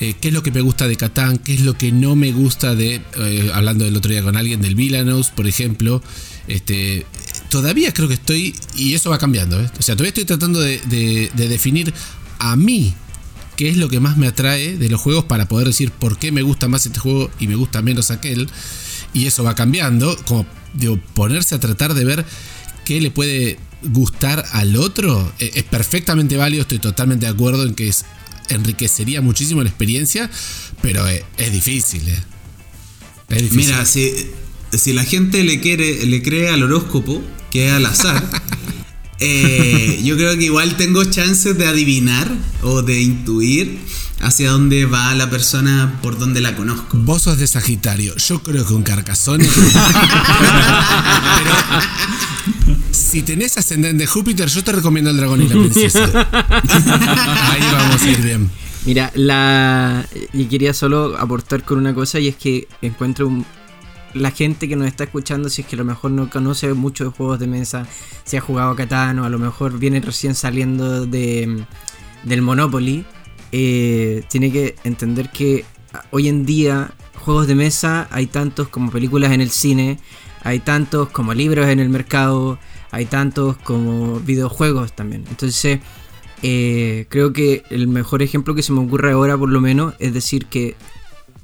[0.00, 1.36] Eh, ¿Qué es lo que me gusta de Catán?
[1.38, 4.62] ¿Qué es lo que no me gusta de, eh, hablando del otro día con alguien,
[4.62, 6.02] del Villanos, por ejemplo?
[6.48, 7.04] Este,
[7.50, 9.70] todavía creo que estoy, y eso va cambiando, ¿eh?
[9.78, 11.92] o sea, todavía estoy tratando de, de- de definir
[12.38, 12.94] a mí
[13.56, 16.32] qué es lo que más me atrae de los juegos para poder decir por qué
[16.32, 18.48] me gusta más este juego y me gusta menos aquel.
[19.12, 22.24] Y eso va cambiando, como digo, ponerse a tratar de ver
[22.86, 25.30] qué le puede gustar al otro.
[25.38, 28.06] Es perfectamente válido, estoy totalmente de acuerdo en que es,
[28.50, 30.30] enriquecería muchísimo la experiencia,
[30.82, 32.08] pero eh, es difícil.
[32.08, 32.22] eh.
[33.28, 33.66] Es difícil.
[33.66, 34.12] Mira, si,
[34.72, 38.28] si la gente le quiere, le cree al horóscopo, que es al azar,
[39.20, 42.30] eh, yo creo que igual tengo chances de adivinar
[42.62, 43.78] o de intuir
[44.20, 46.96] hacia dónde va la persona por donde la conozco.
[46.98, 48.84] Vos sos de Sagitario, yo creo que un.
[51.38, 51.54] Pero
[52.90, 56.04] si tenés ascendente de Júpiter, yo te recomiendo el dragón y la princesa.
[57.50, 58.50] Ahí vamos a ir bien.
[58.86, 63.44] Mira, la y quería solo aportar con una cosa y es que encuentro un-
[64.14, 67.04] la gente que nos está escuchando, si es que a lo mejor no conoce mucho
[67.04, 67.86] de juegos de mesa,
[68.24, 71.64] si ha jugado a Catán o a lo mejor viene recién saliendo de,
[72.24, 73.04] del Monopoly,
[73.52, 75.64] eh, tiene que entender que
[76.10, 80.00] hoy en día juegos de mesa hay tantos como películas en el cine,
[80.42, 82.58] hay tantos como libros en el mercado,
[82.90, 85.24] hay tantos como videojuegos también.
[85.28, 85.80] Entonces,
[86.42, 90.14] eh, creo que el mejor ejemplo que se me ocurre ahora, por lo menos, es
[90.14, 90.76] decir que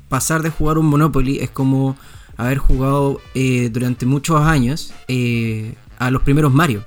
[0.08, 1.96] pasar de jugar un Monopoly es como
[2.36, 6.84] haber jugado eh, durante muchos años eh, a los primeros Mario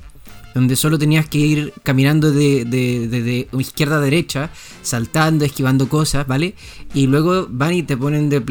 [0.53, 4.49] donde solo tenías que ir caminando de, izquierda a derecha,
[4.81, 6.55] saltando, esquivando cosas, ¿vale?
[6.93, 8.41] Y luego van y te ponen de,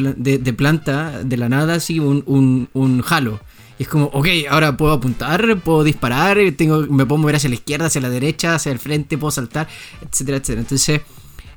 [0.53, 3.39] planta, de la nada, así, un, un, un halo.
[3.79, 7.55] Y es como, ok, ahora puedo apuntar, puedo disparar, tengo, me puedo mover hacia la
[7.55, 9.67] izquierda, hacia la derecha, hacia el frente, puedo saltar,
[10.01, 10.61] etcétera, etcétera.
[10.61, 11.01] Entonces,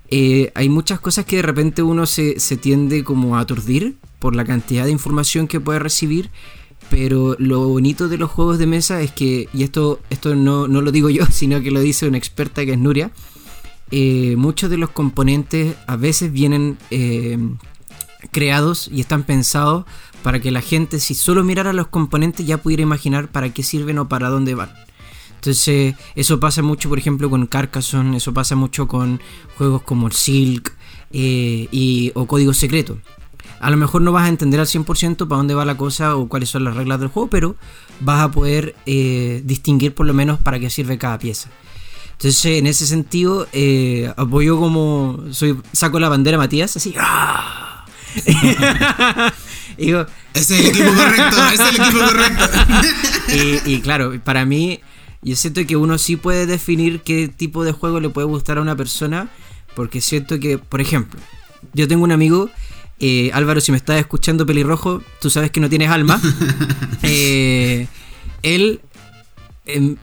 [0.08, 4.34] eh, hay muchas cosas que de repente uno se, se tiende como a aturdir por
[4.34, 6.30] la cantidad de información que puede recibir
[6.92, 10.92] pero lo bonito de los juegos de mesa es que, y esto, esto no, lo
[10.92, 13.10] digo yo, sino que lo dice una experta que es Nuria,
[13.90, 17.38] eh, muchos de los componentes a veces vienen eh,
[18.30, 19.86] creados y están pensados
[20.22, 23.98] para que la gente, si solo mirara los componentes, ya pudiera imaginar para qué sirven
[23.98, 24.72] o para dónde van.
[25.34, 29.20] Entonces, eso pasa mucho, por ejemplo, con Carcassonne, eso pasa mucho con
[29.58, 30.72] juegos como Silk
[31.10, 32.98] eh, y, o Código Secreto.
[33.58, 36.28] A lo mejor no vas a entender al 100% para dónde va la cosa o
[36.28, 37.56] cuáles son las reglas del juego, pero
[38.00, 41.48] vas a poder eh, distinguir por lo menos para qué sirve cada pieza.
[42.12, 45.24] Entonces, en ese sentido, eh, apoyo como.
[45.32, 46.94] Soy, saco la bandera Matías, así.
[46.96, 47.84] ¡ah!
[49.76, 52.44] ese es el equipo correcto, ese es el equipo correcto.
[53.66, 54.80] y, y, claro, para mí,
[55.22, 58.62] yo siento que uno sí puede definir qué tipo de juego le puede gustar a
[58.62, 59.28] una persona,
[59.74, 61.20] porque siento que, por ejemplo,
[61.72, 62.50] yo tengo un amigo
[63.04, 66.20] eh, Álvaro, si me estás escuchando pelirrojo, tú sabes que no tienes alma.
[67.04, 67.88] Eh,
[68.44, 68.80] él,
[69.66, 69.96] em,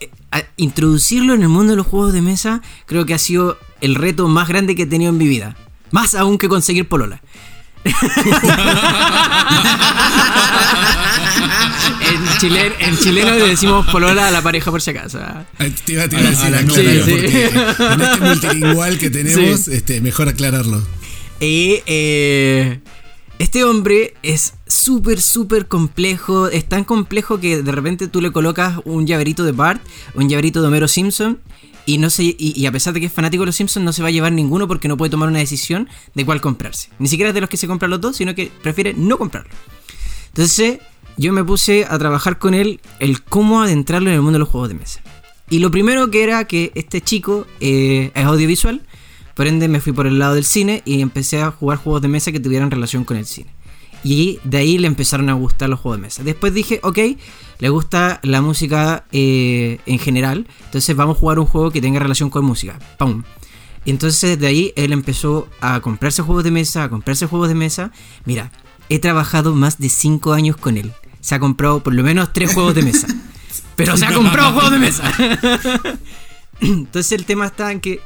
[0.00, 3.96] eh, introducirlo en el mundo de los juegos de mesa, creo que ha sido el
[3.96, 5.56] reto más grande que he tenido en mi vida.
[5.90, 7.20] Más aún que conseguir polola.
[12.80, 15.18] en, chileno le decimos polola a la pareja por si acaso.
[15.84, 20.82] Te iba a tirar a, la, porque en este multilingüal que tenemos, este, mejor aclararlo.
[21.40, 22.80] Y eh,
[23.38, 26.48] este hombre es súper, súper complejo.
[26.48, 29.82] Es tan complejo que de repente tú le colocas un llaverito de Bart,
[30.14, 31.38] un llaverito de Homero Simpson.
[31.86, 34.02] Y, no se, y, a pesar de que es fanático de los Simpsons, no se
[34.02, 36.88] va a llevar ninguno porque no puede tomar una decisión de cuál comprarse.
[36.98, 39.50] Ni siquiera es de los que se compran los dos, sino que prefiere no comprarlo.
[40.28, 40.78] Entonces,
[41.16, 44.48] yo me puse a trabajar con él el cómo adentrarlo en el mundo de los
[44.48, 45.00] juegos de mesa.
[45.50, 48.80] Y lo primero que era que este chico eh, es audiovisual,
[49.34, 52.08] por ende me fui por el lado del cine y empecé a jugar juegos de
[52.08, 53.50] mesa que tuvieran relación con el cine.
[54.02, 56.22] Y de ahí le empezaron a gustar los juegos de mesa.
[56.22, 56.98] Después dije, ok,
[57.58, 62.00] le gusta la música eh, en general, entonces vamos a jugar un juego que tenga
[62.00, 62.78] relación con música.
[62.98, 63.22] ¡Pum!
[63.84, 67.54] Y entonces de ahí él empezó a comprarse juegos de mesa, a comprarse juegos de
[67.54, 67.92] mesa.
[68.24, 68.50] Mira,
[68.88, 70.92] he trabajado más de 5 años con él.
[71.20, 73.06] Se ha comprado por lo menos 3 juegos de mesa.
[73.76, 75.12] Pero se ha comprado juegos de mesa.
[76.60, 78.00] entonces el tema está en que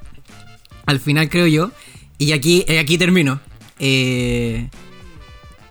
[0.87, 1.70] al final creo yo,
[2.16, 3.40] y aquí, aquí termino,
[3.78, 4.70] eh,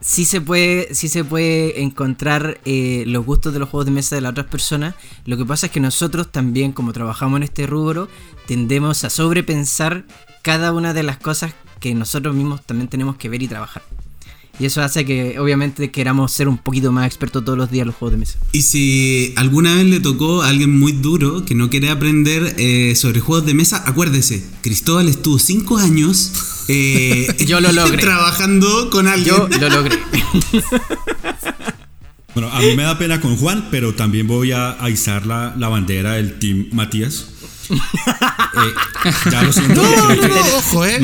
[0.08, 4.15] sí se puede, sí se puede encontrar eh, los gustos de los juegos de mesa
[4.15, 4.96] de las otras personas.
[5.26, 8.08] Lo que pasa es que nosotros también, como trabajamos en este rubro,
[8.46, 10.06] tendemos a sobrepensar
[10.43, 13.84] cada una de las cosas que nosotros mismos también tenemos que ver y trabajar.
[14.60, 17.88] Y eso hace que obviamente queramos ser un poquito más expertos todos los días en
[17.88, 18.39] los juegos de mesa.
[18.54, 22.96] Y si alguna vez le tocó a alguien muy duro que no quiere aprender eh,
[22.96, 26.34] sobre juegos de mesa, acuérdese, Cristóbal estuvo cinco años
[26.70, 27.98] eh, Yo lo logré.
[28.02, 29.36] trabajando con alguien.
[29.36, 30.00] Yo lo logré.
[32.34, 35.70] bueno, a mí me da pena con Juan, pero también voy a izar la, la
[35.70, 37.28] bandera del Team Matías.
[37.69, 38.73] Eh,
[39.32, 39.82] ya lo siento.
[39.82, 40.99] No, no, no, ojo, eh.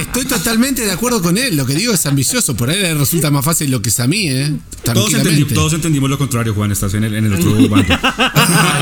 [0.00, 1.56] Estoy totalmente de acuerdo con él.
[1.56, 2.56] Lo que digo es ambicioso.
[2.56, 4.52] Por ahí le resulta más fácil lo que es a mí, ¿eh?
[4.84, 6.72] Todos, entendimos lo contrario, Juan.
[6.72, 7.98] Estás en el, en el otro bando.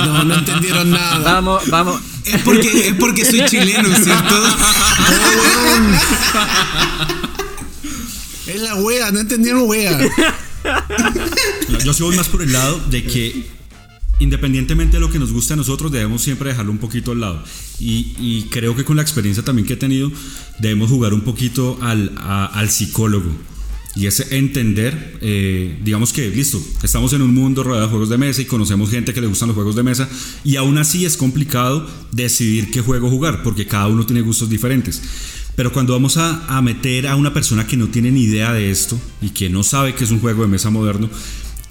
[0.05, 1.19] no, no entendieron nada.
[1.19, 2.01] Vamos, vamos.
[2.25, 4.47] Es porque, es porque soy chileno, ¿cierto?
[8.47, 9.99] es la wea, no entendieron wea.
[11.85, 13.60] Yo soy más por el lado de que
[14.21, 17.43] independientemente de lo que nos guste a nosotros, debemos siempre dejarlo un poquito al lado.
[17.81, 20.13] Y, creo que con la experiencia también que he tenido,
[20.61, 23.31] debemos jugar un poquito al, psicólogo.
[23.97, 28.19] Y ese entender, eh, digamos que, listo, estamos en un mundo rodeado de juegos de
[28.19, 30.09] mesa y conocemos gente que le gustan los juegos de mesa
[30.45, 35.03] y aún así es complicado decidir qué juego jugar porque cada uno tiene gustos diferentes.
[35.57, 38.71] Pero cuando vamos a, a meter a una persona que no tiene ni idea de
[38.71, 41.11] esto y que no sabe que es un juego de mesa moderno,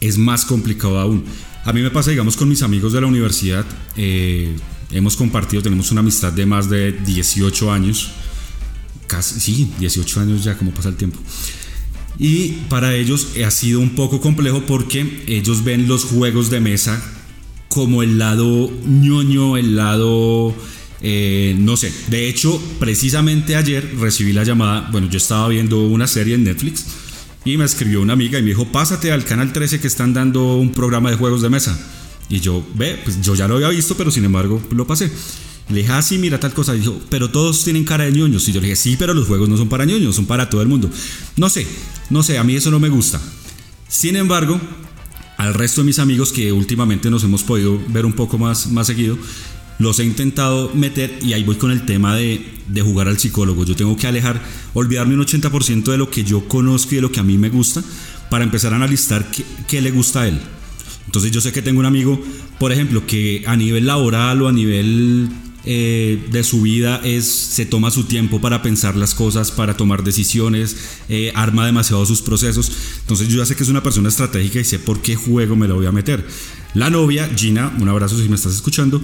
[0.02, 1.24] es más complicado aún.
[1.70, 3.64] A mí me pasa, digamos, con mis amigos de la universidad.
[3.96, 4.56] Eh,
[4.90, 8.10] hemos compartido, tenemos una amistad de más de 18 años.
[9.06, 11.20] casi, sí, 18 años ya, como pasa el tiempo.
[12.18, 17.00] Y para ellos ha sido un poco complejo porque ellos ven los juegos de mesa
[17.68, 20.56] como el lado ñoño, el lado...
[21.02, 26.08] eh, no sé, de hecho, precisamente ayer recibí la llamada, bueno, yo estaba viendo una
[26.08, 26.88] serie en Netflix
[27.46, 30.58] y me escribió una amiga y me dijo, pásate al canal 13 que están dando
[30.58, 31.78] un programa de juegos de mesa.
[32.30, 35.12] Y yo, ve, pues yo ya lo había visto, pero sin embargo lo pasé.
[35.70, 36.76] Le dije, ah, sí, mira tal cosa.
[36.76, 38.48] Y dijo, pero todos tienen cara de ñoños.
[38.48, 40.62] Y yo le dije, sí, pero los juegos no son para ñoños, son para todo
[40.62, 40.90] el mundo.
[41.38, 41.66] No sé,
[42.10, 43.20] no sé, a mí eso no me gusta.
[43.88, 44.60] Sin embargo,
[45.38, 48.88] al resto de mis amigos que últimamente nos hemos podido ver un poco más, más
[48.88, 49.18] seguido,
[49.80, 53.66] los he intentado meter y ahí voy con el tema de, de jugar al psicólogo.
[53.66, 54.42] Yo tengo que alejar,
[54.74, 57.50] olvidarme un 80% de lo que yo conozco y de lo que a mí me
[57.50, 57.84] gusta
[58.30, 60.40] para empezar a analizar qué, qué le gusta a él.
[61.06, 62.22] Entonces yo sé que tengo un amigo,
[62.60, 65.30] por ejemplo, que a nivel laboral o a nivel
[65.66, 70.04] eh, de su vida es, se toma su tiempo para pensar las cosas, para tomar
[70.04, 70.76] decisiones,
[71.10, 72.72] eh, arma demasiado sus procesos.
[73.02, 75.68] Entonces yo ya sé que es una persona estratégica y sé por qué juego me
[75.68, 76.26] lo voy a meter.
[76.76, 79.02] La novia, Gina, un abrazo si me estás escuchando.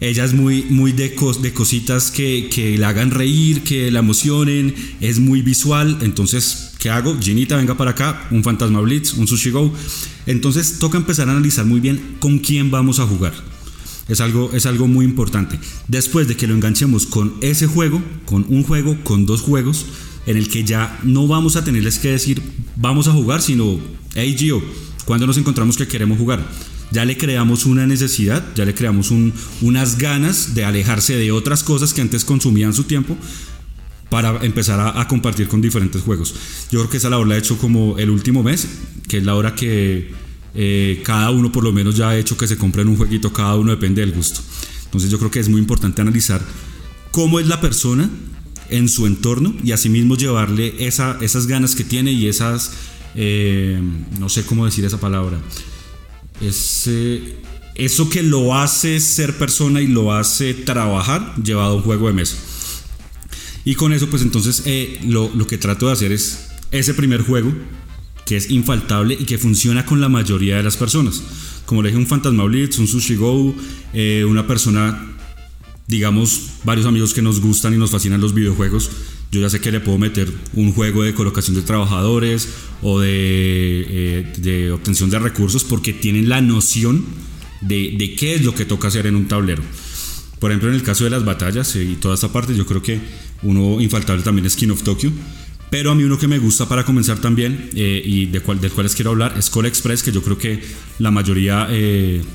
[0.00, 4.00] Ella es muy, muy de, cos- de cositas que, que la hagan reír, que la
[4.00, 5.98] emocionen, es muy visual.
[6.02, 7.16] Entonces, ¿qué hago?
[7.20, 9.72] Ginita, venga para acá, un Fantasma Blitz, un Sushi Go.
[10.26, 13.32] Entonces, toca empezar a analizar muy bien con quién vamos a jugar.
[14.08, 15.58] Es algo, es algo muy importante.
[15.88, 19.86] Después de que lo enganchemos con ese juego, con un juego, con dos juegos,
[20.26, 22.42] en el que ya no vamos a tenerles que decir
[22.76, 23.78] vamos a jugar, sino,
[24.14, 24.62] hey Gio,
[25.06, 26.46] cuando nos encontramos que queremos jugar?
[26.92, 31.62] Ya le creamos una necesidad, ya le creamos un- unas ganas de alejarse de otras
[31.64, 33.16] cosas que antes consumían su tiempo
[34.08, 36.34] para empezar a, compartir con diferentes juegos.
[36.70, 38.68] Yo creo que esa labor la he hecho como el último mes,
[39.08, 40.12] que es la hora que
[40.54, 43.56] eh, cada uno por lo menos ya ha hecho que se compren un jueguito, cada
[43.56, 44.40] uno depende del gusto.
[44.84, 46.40] Entonces yo creo que es muy importante analizar
[47.10, 48.08] cómo es la persona
[48.70, 52.72] en su entorno y asimismo llevarle esa, esas ganas que tiene y esas,
[53.16, 53.80] eh,
[54.20, 55.38] no sé cómo decir esa palabra,
[56.40, 62.14] eso que lo hace ser persona y lo hace trabajar llevado a un juego de
[62.14, 62.36] mesa.
[63.64, 67.22] Y con eso, pues entonces eh, lo, lo que trato de hacer es ese primer
[67.22, 67.52] juego,
[68.24, 71.22] que es infaltable y que funciona con la mayoría de las personas.
[71.64, 73.54] Como le dije, un Fantasma Blitz, un Sushi Go,
[73.92, 75.16] eh, una persona,
[75.86, 78.90] digamos, varios amigos que nos gustan y nos fascinan los videojuegos.
[79.32, 82.48] Yo ya sé que le puedo meter un juego de colocación de trabajadores
[82.82, 87.04] o de, eh, obtención de recursos porque tienen la noción
[87.60, 89.62] de, qué es lo que toca hacer en un tablero.
[90.38, 92.82] Por ejemplo, en el caso de las batallas eh, y toda esta parte, yo creo
[92.82, 93.00] que
[93.42, 95.10] uno infaltable también es King of Tokyo.
[95.68, 98.70] Pero a mí uno que me gusta para comenzar también eh, y de cual, del
[98.70, 100.62] cual les quiero hablar es Call Express, que yo creo que
[101.00, 101.66] la mayoría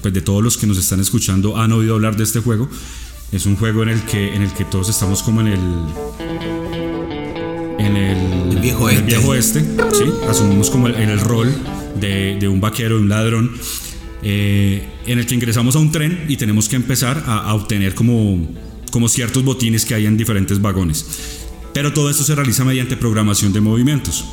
[0.01, 2.69] pues de todos los que nos están escuchando han oído hablar de este juego.
[3.31, 5.59] Es un juego en el que, en el que todos estamos como en el...
[7.79, 9.15] En el, El viejo en el este.
[9.15, 9.59] viejo oeste,
[9.93, 10.03] ¿sí?
[10.29, 11.51] Asumimos como el, en el rol
[11.99, 13.51] de, de un vaquero, de un ladrón,
[14.21, 17.95] eh, en el que ingresamos a un tren y tenemos que empezar a, a obtener
[17.95, 18.47] como,
[18.91, 21.05] como ciertos botines que hay en diferentes vagones.
[21.73, 24.25] Pero todo esto se realiza mediante programación de movimientos,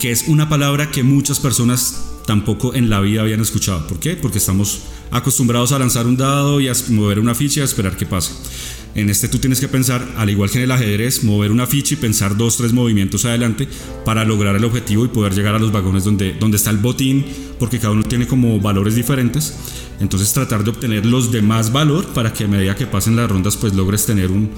[0.00, 3.86] que es una palabra que muchas personas tampoco en la vida habían escuchado.
[3.86, 4.16] ¿Por qué?
[4.16, 4.80] Porque estamos
[5.14, 8.32] acostumbrados a lanzar un dado y a mover una ficha y a esperar que pase.
[8.96, 11.94] En este tú tienes que pensar, al igual que en el ajedrez, mover una ficha
[11.94, 13.68] y pensar dos, tres movimientos adelante
[14.04, 17.24] para lograr el objetivo y poder llegar a los vagones donde, donde está el botín,
[17.58, 19.54] porque cada uno tiene como valores diferentes.
[20.00, 23.30] Entonces tratar de obtener los de más valor para que a medida que pasen las
[23.30, 24.50] rondas pues logres tener un,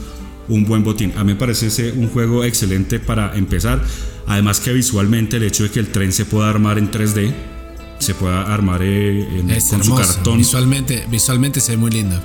[0.49, 1.13] un buen botín.
[1.17, 3.83] A mí me parece ese un juego excelente para empezar.
[4.27, 7.56] Además que visualmente el hecho de que el tren se pueda armar en 3D,
[7.99, 10.39] se pueda armar eh, en- Es con su cartón.
[10.39, 12.19] Visualmente, visualmente se ve muy lindo.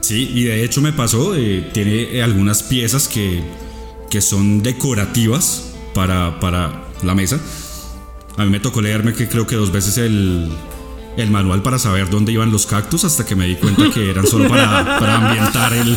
[0.00, 3.42] Sí, y de hecho me pasó, eh, tiene eh, algunas piezas que,
[4.10, 7.38] que son decorativas para, para la mesa.
[8.36, 10.48] A mí me tocó leerme que creo que dos veces el,
[11.16, 14.26] el manual para saber dónde iban los cactus hasta que me di cuenta que eran
[14.26, 15.96] solo para, para ambientar el...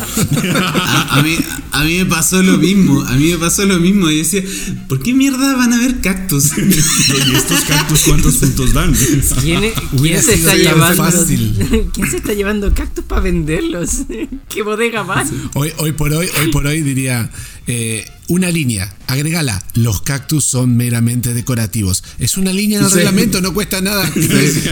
[0.56, 1.36] A, a mí,
[1.72, 4.10] a mí me pasó lo mismo, a mí me pasó lo mismo.
[4.10, 4.42] Y decía,
[4.88, 6.56] ¿por qué mierda van a haber cactus?
[6.58, 8.94] ¿Y estos cactus cuántos puntos dan?
[9.40, 9.72] ¿Quién,
[10.22, 11.04] se está llevando?
[11.04, 11.90] fácil.
[11.94, 14.02] ¿Quién se está llevando cactus para venderlos?
[14.48, 15.30] ¿Qué bodega más?
[15.54, 17.30] Hoy, hoy por hoy, hoy por hoy diría
[17.66, 22.02] eh, una línea, agregala, los cactus son meramente decorativos.
[22.18, 22.96] Es una línea en el Sí.
[22.96, 24.10] reglamento, no cuesta nada.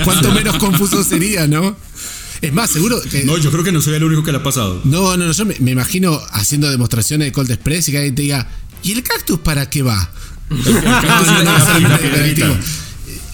[0.04, 1.76] Cuanto menos confuso sería, ¿no?
[2.40, 3.24] Es más, seguro que.
[3.24, 4.80] No, yo creo que no soy el único que le ha pasado.
[4.84, 8.14] No, no, no, yo me, me imagino haciendo demostraciones de Cold Express y que alguien
[8.16, 8.48] te diga,
[8.82, 10.10] ¿y el cactus para qué va?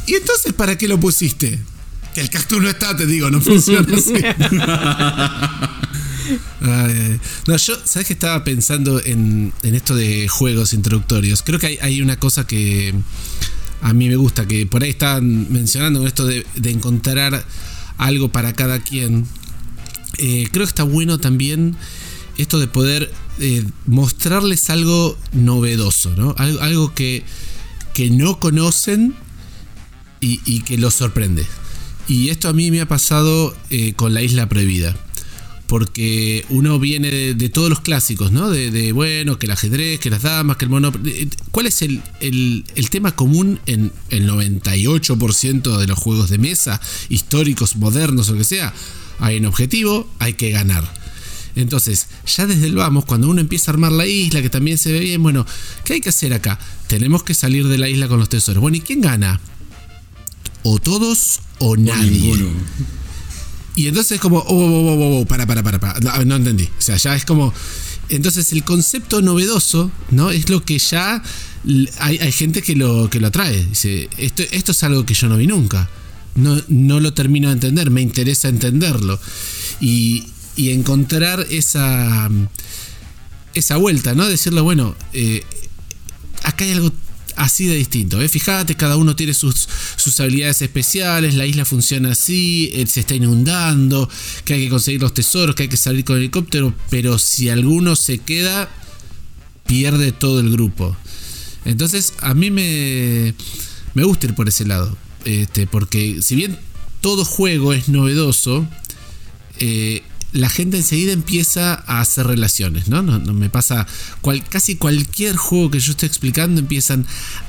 [0.06, 1.58] ¿Y entonces para qué lo pusiste?
[2.14, 4.12] Que el cactus no está, te digo, no funciona así.
[7.46, 11.42] No, yo, ¿sabes que estaba pensando en, en esto de juegos introductorios?
[11.42, 12.94] Creo que hay, hay una cosa que
[13.80, 17.44] a mí me gusta, que por ahí estaban mencionando esto de, de encontrar
[17.96, 19.26] algo para cada quien.
[20.18, 21.76] Eh, creo que está bueno también
[22.38, 26.34] esto de poder eh, mostrarles algo novedoso, ¿no?
[26.38, 27.24] Algo, algo que,
[27.94, 29.14] que no conocen
[30.20, 31.44] y, y que los sorprende.
[32.08, 34.96] Y esto a mí me ha pasado eh, con la isla prohibida.
[35.68, 38.48] Porque uno viene de, de todos los clásicos, ¿no?
[38.50, 40.90] De, de, bueno, que el ajedrez, que las damas, que el mono.
[41.52, 46.80] ¿Cuál es el, el- el tema común en el 98% de los juegos de mesa,
[47.10, 48.72] históricos, modernos o lo que sea?
[49.20, 50.90] Hay un objetivo, hay que ganar.
[51.54, 52.06] Entonces,
[52.36, 55.00] ya desde el vamos, cuando uno empieza a armar la isla, que también se ve
[55.00, 55.44] bien, bueno,
[55.84, 56.58] ¿qué hay que hacer acá?
[56.86, 58.60] Tenemos que salir de la isla con los tesoros.
[58.60, 59.40] Bueno, ¿y quién gana?
[60.62, 62.32] O todos o nadie.
[63.78, 66.00] Y entonces es como, oh, oh, oh, oh, oh, para, para, para, para.
[66.24, 66.64] No, entendí.
[66.64, 67.54] O sea, ya es como.
[68.08, 70.30] Entonces el concepto novedoso, ¿no?
[70.30, 71.22] Es lo que ya
[72.00, 73.66] hay, hay gente que lo, que lo atrae.
[73.66, 75.88] Dice, esto, esto es algo que yo no vi nunca.
[76.34, 79.20] No, no lo termino de entender, me interesa entenderlo.
[79.80, 80.26] Y,
[80.56, 82.28] y encontrar esa,
[83.54, 84.26] esa vuelta, ¿no?
[84.26, 85.44] Decirle, bueno, eh,
[86.42, 86.92] acá hay algo
[87.38, 88.20] así de distinto.
[88.20, 88.28] ¿eh?
[88.28, 93.14] Fíjate, cada uno tiene sus, sus habilidades especiales, la isla funciona así, eh, se está
[93.14, 94.08] inundando,
[94.44, 97.48] que hay que conseguir los tesoros, que hay que salir con el helicóptero, pero si
[97.48, 98.68] alguno se queda,
[99.66, 100.96] pierde todo el grupo.
[101.64, 103.34] Entonces, a mí me,
[103.94, 106.58] me gusta ir por ese lado, este, porque si bien
[107.00, 108.66] todo juego es novedoso,
[109.60, 110.02] eh,
[110.32, 113.00] la gente enseguida empieza a hacer relaciones, ¿no?
[113.02, 113.86] No, no me pasa
[114.20, 117.06] cual- casi cualquier juego que yo esté explicando empiezan,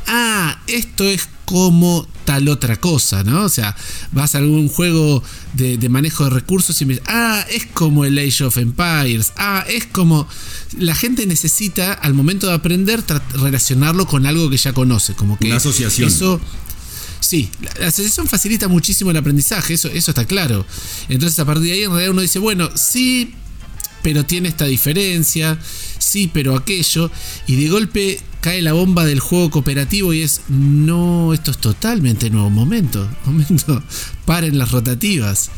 [0.07, 3.43] ah, esto es como tal otra cosa, ¿no?
[3.43, 3.75] O sea,
[4.11, 5.21] vas a algún juego
[5.53, 9.65] de, de manejo de recursos y me ah, es como el Age of Empires, ah,
[9.67, 10.27] es como...
[10.77, 13.03] La gente necesita al momento de aprender
[13.34, 16.07] relacionarlo con algo que ya conoce, como que Una asociación.
[16.07, 16.39] eso
[17.20, 17.49] Sí,
[17.80, 20.65] la, asociación facilita muchísimo el aprendizaje, eso, eso está claro.
[21.09, 23.34] Entonces a partir de ahí en realidad uno dice, bueno, sí,
[24.01, 25.59] pero tiene esta diferencia,
[25.97, 27.11] sí, pero aquello,
[27.47, 32.30] y de golpe cae la bomba del juego cooperativo y es, no, esto es totalmente
[32.30, 33.84] nuevo, momento, momento,
[34.26, 35.51] paren las rotativas.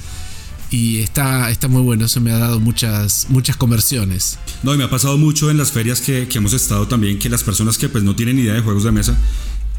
[0.73, 4.39] Y está, está muy bueno, eso me ha dado muchas, muchas conversiones.
[4.63, 7.27] No, y me ha pasado mucho en las ferias que, que hemos estado también, que
[7.27, 9.17] las personas que pues no tienen idea de juegos de mesa,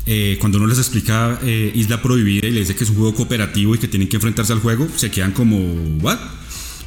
[0.06, 3.14] eh, cuando uno les explica eh, Isla Prohibida y le dice que es un juego
[3.14, 5.58] cooperativo y que tienen que enfrentarse al juego, se quedan como,
[6.00, 6.18] ¿what?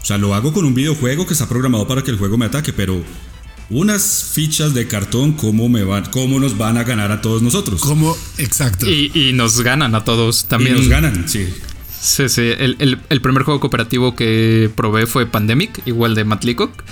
[0.02, 2.46] O sea, lo hago con un videojuego que está programado para que el juego me
[2.46, 3.02] ataque, pero
[3.72, 7.82] unas fichas de cartón, ¿cómo, me van, cómo nos van a ganar a todos nosotros?
[7.82, 8.16] ¿Cómo?
[8.38, 8.86] Exacto.
[8.88, 10.76] Y, y nos ganan a todos Y también.
[10.76, 11.48] nos ganan, sí.
[12.00, 12.42] Sí, sí.
[12.42, 16.84] El, el- el primer juego cooperativo que probé fue Pandemic, igual de Matt Leacock.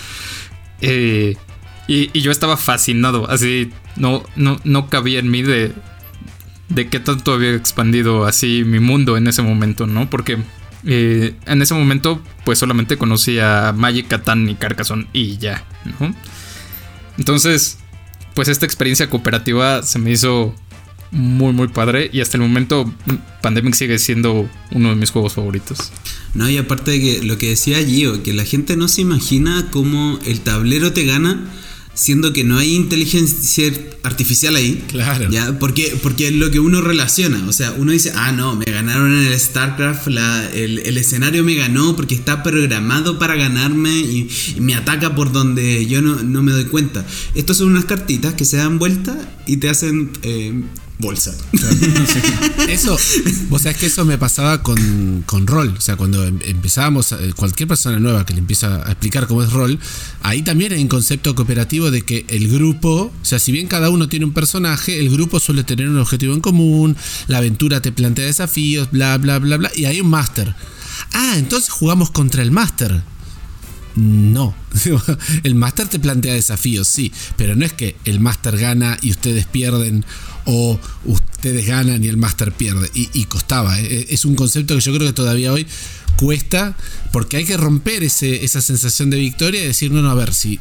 [0.81, 1.35] Eh,
[1.87, 3.29] y, y yo estaba fascinado.
[3.29, 5.73] Así, no, no, no cabía en mí de,
[6.69, 10.09] de qué tanto había expandido así mi mundo en ese momento, ¿no?
[10.09, 10.37] Porque
[10.85, 15.65] eh, en ese momento, pues solamente conocía Magic, Catán y Carcassonne y ya,
[15.99, 16.15] ¿no?
[17.17, 17.77] Entonces,
[18.33, 20.55] pues esta experiencia cooperativa se me hizo
[21.13, 22.09] muy, muy padre.
[22.11, 22.91] Y hasta el momento,
[23.41, 25.91] Pandemic sigue siendo uno de mis juegos favoritos.
[26.33, 29.69] No, y aparte de que lo que decía Gio, que la gente no se imagina
[29.71, 31.45] cómo el tablero te gana,
[31.95, 33.71] siendo que no hay inteligencia
[34.03, 34.83] artificial ahí.
[34.89, 35.29] Claro.
[35.29, 35.57] ¿ya?
[35.59, 37.45] Porque, porque es lo que uno relaciona.
[37.47, 41.43] O sea, uno dice, ah, no, me ganaron en el StarCraft, la- el, el escenario
[41.43, 46.21] me ganó porque está programado para ganarme y, y me ataca por donde yo no,
[46.23, 47.05] no me doy cuenta.
[47.35, 49.15] Estos son unas cartitas que se dan vuelta
[49.45, 50.63] y te hacen eh,
[51.03, 51.35] bolsa.
[52.67, 52.97] Eso,
[53.49, 55.75] vos sabés que eso me pasaba con, con rol.
[55.77, 59.43] O sea, cuando em- empezábamos, eh, cualquier persona nueva que le empieza a explicar cómo
[59.43, 59.77] es rol,
[60.21, 63.89] ahí también hay un concepto cooperativo de que el grupo, o sea, si bien cada
[63.89, 66.95] uno tiene un personaje, el grupo suele tener un objetivo en común,
[67.27, 70.55] la aventura te plantea desafíos, bla, bla, bla, bla, y hay un máster.
[71.11, 73.03] Ah, entonces jugamos contra el máster.
[73.95, 74.55] No,
[75.43, 79.45] el máster te plantea desafíos, sí, pero no es que el máster gana y ustedes
[79.45, 80.03] pierden
[80.45, 82.89] o ustedes ganan y el máster pierde.
[82.93, 84.07] Y, y costaba, ¿eh?
[84.09, 85.65] es un concepto que yo creo que todavía hoy
[86.17, 86.77] cuesta
[87.11, 90.33] porque hay que romper ese- esa sensación de victoria y decir, no, no, a ver,
[90.33, 90.59] si,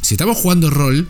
[0.00, 1.08] si estamos jugando rol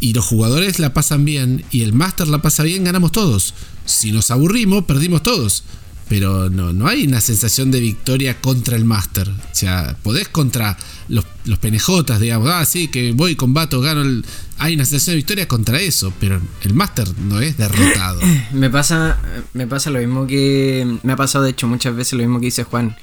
[0.00, 3.54] y los jugadores la pasan bien y el máster la pasa bien, ganamos todos.
[3.86, 5.62] Si nos aburrimos, perdimos todos.
[6.08, 9.28] Pero no, no hay una sensación de victoria contra el máster.
[9.28, 10.76] O sea, podés contra
[11.08, 14.02] los, los penejotas, digamos, ah, sí, que voy, combato, gano.
[14.02, 14.24] El...
[14.58, 18.20] Hay una sensación de victoria contra eso, pero el máster no es derrotado.
[18.52, 19.18] Me pasa,
[19.52, 20.98] me pasa lo mismo que.
[21.02, 22.96] Me ha pasado, de hecho, muchas veces lo mismo que dice Juan.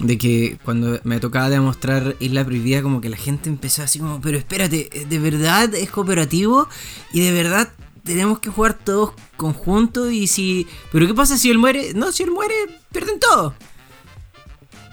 [0.00, 4.20] de que cuando me tocaba demostrar Isla Prohibida, como que la gente empezó así como,
[4.20, 6.68] pero espérate, ¿de verdad es cooperativo?
[7.12, 7.70] ¿Y de verdad
[8.04, 10.12] tenemos que jugar todos conjuntos?
[10.12, 10.66] Y si...
[10.92, 11.94] ¿Pero qué pasa si él muere?
[11.94, 12.54] No, si él muere,
[12.92, 13.54] pierden todo.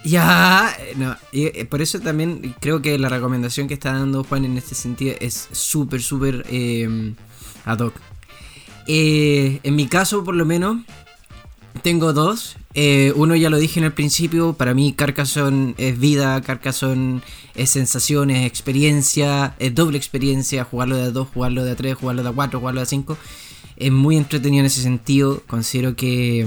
[0.04, 4.46] Ya, no, y eh, por eso también creo que la recomendación que está dando Juan
[4.46, 7.14] en este sentido es súper, súper eh,
[7.66, 7.94] ad hoc.
[8.88, 10.78] Eh, en mi caso, por lo menos,
[11.82, 12.56] tengo dos.
[12.74, 17.22] Eh, uno ya lo dije en el principio, para mí Carcassonne es vida, Carcassonne
[17.54, 22.24] es sensaciones, experiencia, es doble experiencia, jugarlo de a dos, jugarlo de a tres, jugarlo
[22.24, 23.18] de a cuatro, jugarlo de a cinco.
[23.76, 26.46] Es muy entretenido en ese sentido, considero que...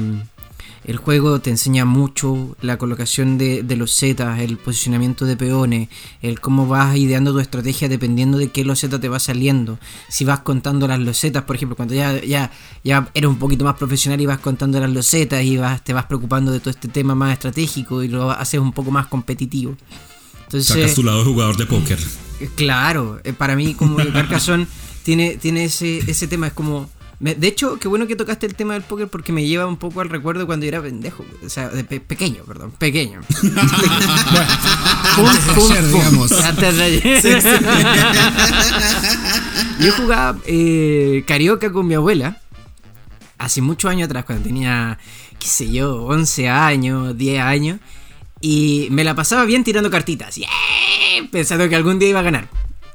[0.84, 5.88] el juego te enseña mucho la colocación de, de los zetas, el posicionamiento de peones,
[6.20, 9.78] el cómo vas ideando tu estrategia dependiendo de qué loseta te va saliendo.
[10.08, 12.50] Si vas contando las losetas, por ejemplo, cuando ya, ya,
[12.84, 16.04] ya eres un poquito más profesional y vas contando las losetas y vas, te vas
[16.06, 19.76] preocupando de todo este tema más estratégico y lo haces un poco más competitivo.
[20.48, 21.98] Sacas Entonces, tu lado de jugador de póker.
[22.40, 24.66] eh, Claro, eh, para mí como el Carcassonne
[25.02, 26.90] tiene, tiene ese, ese tema, es como...
[27.20, 29.76] me- de hecho, qué bueno que tocaste el tema del póker porque me lleva un
[29.76, 33.20] poco al recuerdo cuando yo era pendejo, o sea, de pe- pequeño, perdón, pequeño.
[35.92, 36.32] Digamos.
[36.44, 37.22] Antes de ayer.
[39.80, 42.38] yo jugaba eh, carioca con mi abuela
[43.38, 44.98] hace muchos años atrás, cuando tenía,
[45.38, 47.80] qué sé yo, 11 años, 10 años.
[48.40, 50.36] Y me la pasaba bien tirando cartitas.
[50.36, 50.48] ¡Yeah!
[51.30, 52.48] Pensando que algún día iba a ganar.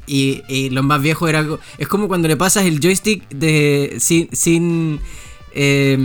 [0.10, 1.46] Y, y lo más viejo era.
[1.78, 3.98] Es como cuando le pasas el joystick de.
[4.00, 4.28] sin.
[4.32, 5.00] sin
[5.52, 5.98] eh,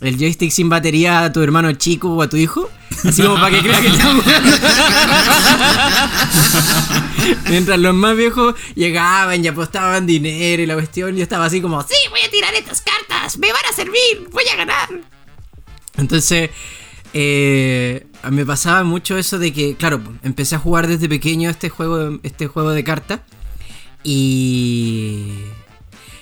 [0.00, 2.70] el joystick sin batería a tu hermano chico o a tu hijo.
[3.04, 4.24] Así como para que crea que estamos
[7.48, 11.82] Mientras los más viejos llegaban y apostaban dinero y la cuestión, yo estaba así como,
[11.82, 14.88] sí, voy a tirar estas cartas, me van a servir, voy a ganar.
[15.96, 16.50] Entonces,
[17.12, 22.18] eh, me pasaba mucho eso de que, claro, empecé a jugar desde pequeño este juego,
[22.22, 23.20] este juego de cartas.
[24.10, 25.26] Y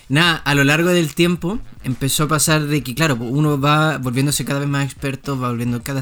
[0.09, 4.45] nada, a lo largo del tiempo empezó a pasar de que, claro, uno va volviéndose
[4.45, 6.01] cada vez más experto, va volviendo cada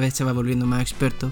[0.00, 1.30] vez se va volviendo más experto.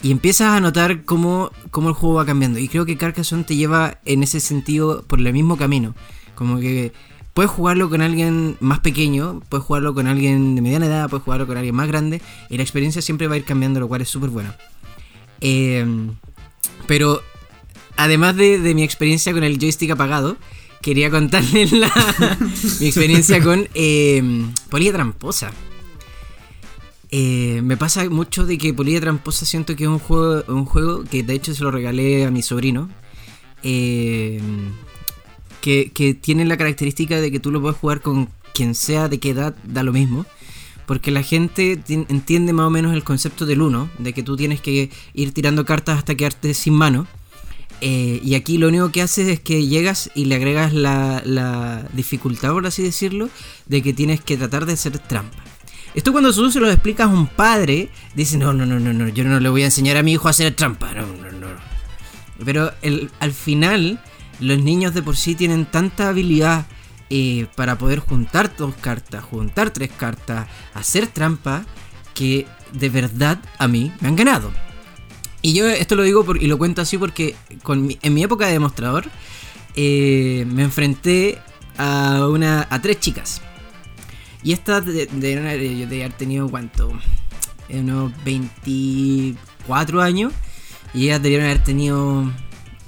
[0.00, 2.58] Y empiezas a notar cómo, cómo el juego va cambiando.
[2.58, 5.94] Y creo que Carcassonne te lleva en ese sentido por el mismo camino.
[6.34, 6.94] Como que
[7.34, 11.46] puedes jugarlo con alguien más pequeño, puedes jugarlo con alguien de mediana edad, puedes jugarlo
[11.46, 12.22] con alguien más grande.
[12.48, 14.54] Y la experiencia siempre va a ir cambiando, lo cual es súper bueno.
[15.42, 15.84] Eh,
[16.86, 17.20] pero
[17.98, 20.38] además de, de mi experiencia con el joystick apagado,
[20.80, 21.92] quería contarles la,
[22.80, 24.22] mi experiencia con eh,
[24.70, 25.52] Polilla Tramposa.
[27.10, 31.04] Eh, me pasa mucho de que Polilla Tramposa siento que es un juego, un juego
[31.04, 32.88] que de hecho se lo regalé a mi sobrino.
[33.62, 34.40] eh,
[35.60, 39.18] que, que tiene la característica de que tú lo puedes jugar con quien sea, de
[39.18, 40.24] qué edad, da lo mismo.
[40.86, 44.36] Porque la gente ti- entiende más o menos el concepto del uno, de que tú
[44.36, 47.06] tienes que ir tirando cartas hasta quedarte sin mano.
[47.80, 52.52] Eh, y aquí lo único que haces es que llegas y le agregas la, dificultad,
[52.52, 53.30] por así decirlo,
[53.66, 55.38] de que tienes que tratar de hacer trampa.
[55.94, 59.08] Esto cuando tú se lo explicas a un padre, dice, no, no, no, no, no,
[59.08, 61.48] yo no le voy a enseñar a mi hijo a hacer trampa, no, no, no.
[62.44, 62.72] Pero
[63.20, 64.00] al final,
[64.40, 66.66] los niños de por sí tienen tanta habilidad
[67.10, 71.64] eh, para poder juntar dos cartas, juntar tres cartas, hacer trampa,
[72.14, 74.52] que de verdad a mí me han ganado.
[75.42, 78.46] Y yo esto lo digo por- y lo cuento así porque con en mi época
[78.46, 79.04] de demostrador
[79.76, 81.38] eh, me enfrenté
[81.76, 83.40] a, una, a tres chicas.
[84.42, 86.90] Y estas de, de- haber tenido cuánto,
[87.68, 90.32] Eh, unos 24 años.
[90.94, 92.30] Y ellas debieron haber tenido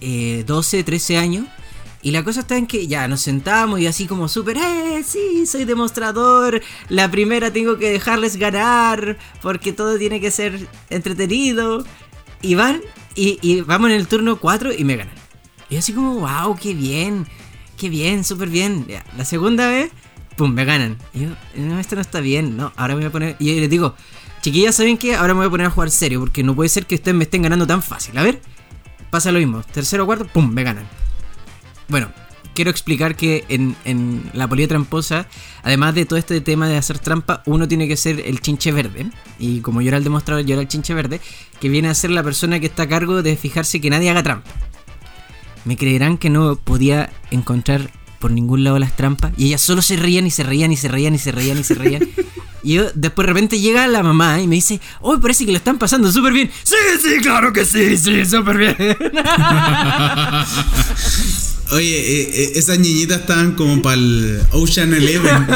[0.00, 1.46] eh, 12, 13 años.
[2.02, 5.44] Y la cosa está en que ya nos sentamos y así como súper, eh, sí,
[5.46, 6.62] soy demostrador.
[6.88, 11.84] La primera tengo que dejarles ganar porque todo tiene que ser entretenido.
[12.42, 12.80] Y van,
[13.14, 15.14] y, vamos en el turno 4 y me ganan.
[15.68, 17.26] Y así como, wow, qué bien,
[17.76, 18.86] qué bien, súper bien.
[18.88, 19.90] Ya, La segunda vez,
[20.36, 20.98] pum, me ganan.
[21.12, 23.36] Y yo, no, esto no está bien, no, ahora me voy a poner.
[23.38, 23.94] Y les digo,
[24.40, 25.16] chiquillas, ¿saben qué?
[25.16, 27.24] Ahora me voy a poner a jugar serio porque no puede ser que ustedes me
[27.24, 28.16] estén ganando tan fácil.
[28.16, 28.40] A ver,
[29.10, 29.62] pasa lo mismo.
[29.62, 30.88] Tercero, cuarto, pum, me ganan.
[31.88, 32.10] Bueno,
[32.54, 35.26] quiero explicar que en, en la polilla tramposa,
[35.62, 39.06] además de todo este tema de hacer trampa, uno tiene que ser el chinche verde.
[39.38, 41.20] Y como yo era el demostrador, yo era el chinche verde,
[41.60, 44.22] que viene a ser la persona que está a cargo de fijarse que nadie haga
[44.22, 44.50] trampa.
[45.64, 49.32] Me creerán que no podía encontrar por ningún lado las trampas.
[49.36, 51.64] Y ellas solo se reían y se reían y se reían y se reían y
[51.64, 52.08] se reían.
[52.62, 55.56] Y yo, después de repente llega la mamá y me dice, hoy parece que lo
[55.56, 56.50] están pasando súper bien.
[56.62, 58.76] Sí, sí, claro que sí, sí, súper bien.
[61.72, 65.46] Oye, eh, eh, esas niñitas estaban como para el Ocean Eleven.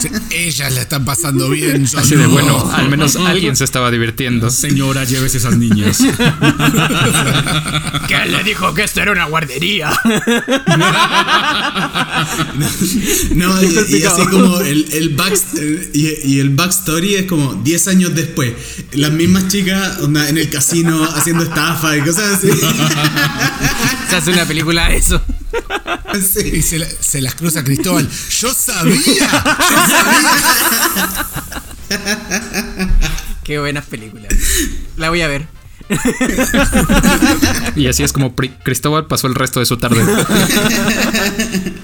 [0.00, 1.86] Sí, ellas la están pasando bien.
[1.86, 2.30] yo Así de no.
[2.30, 4.50] bueno, al menos alguien se estaba divirtiendo.
[4.50, 5.98] Señora, llévese esas niñas.
[8.06, 9.92] ¿Quién le dijo que esto era una guardería?
[13.34, 15.16] No, y, y así como el, el,
[15.58, 18.52] eh, y, y el backstory es como 10 años después.
[18.92, 22.48] Las mismas chicas onda, en el casino haciendo estafa y cosas así.
[24.10, 25.20] Se hace una película de eso.
[26.44, 28.08] Y se, la- se las cruza Cristóbal.
[28.30, 28.94] ¡Yo sabía!
[28.96, 31.08] ¡Yo sabía!
[33.42, 34.32] Qué buenas películas.
[34.96, 35.46] La voy a ver.
[37.76, 40.02] Y así es como Cristóbal pasó el resto de su tarde.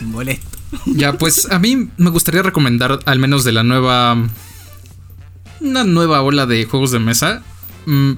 [0.02, 0.58] Molesto.
[0.86, 4.16] Ya, pues a mí me gustaría recomendar al menos de la nueva.
[5.60, 7.42] Una nueva ola de juegos de mesa.
[7.86, 8.12] Mm,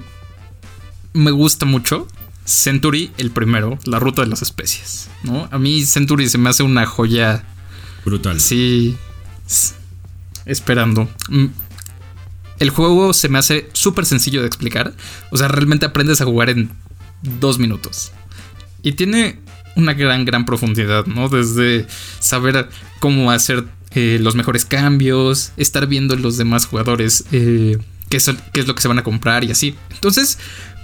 [1.13, 2.07] me gusta mucho.
[2.45, 5.09] Century, el primero, la ruta de las especies.
[5.23, 5.47] ¿no?
[5.51, 7.43] A mí Century se me hace una joya.
[8.05, 8.39] Brutal.
[8.39, 8.95] Sí.
[10.45, 11.09] Esperando.
[11.29, 11.45] Mm,
[12.59, 14.93] El juego se me hace súper sencillo de explicar.
[15.31, 16.69] O sea, realmente aprendes a jugar en
[17.21, 18.11] dos minutos.
[18.81, 19.39] Y tiene
[19.75, 21.29] una gran, gran profundidad, ¿no?
[21.29, 21.87] Desde
[22.19, 22.69] saber
[22.99, 27.77] cómo hacer eh, los mejores cambios, estar viendo los demás jugadores eh,
[28.09, 29.75] qué, es, qué es lo que se van a comprar y así.
[29.91, 30.37] Entonces,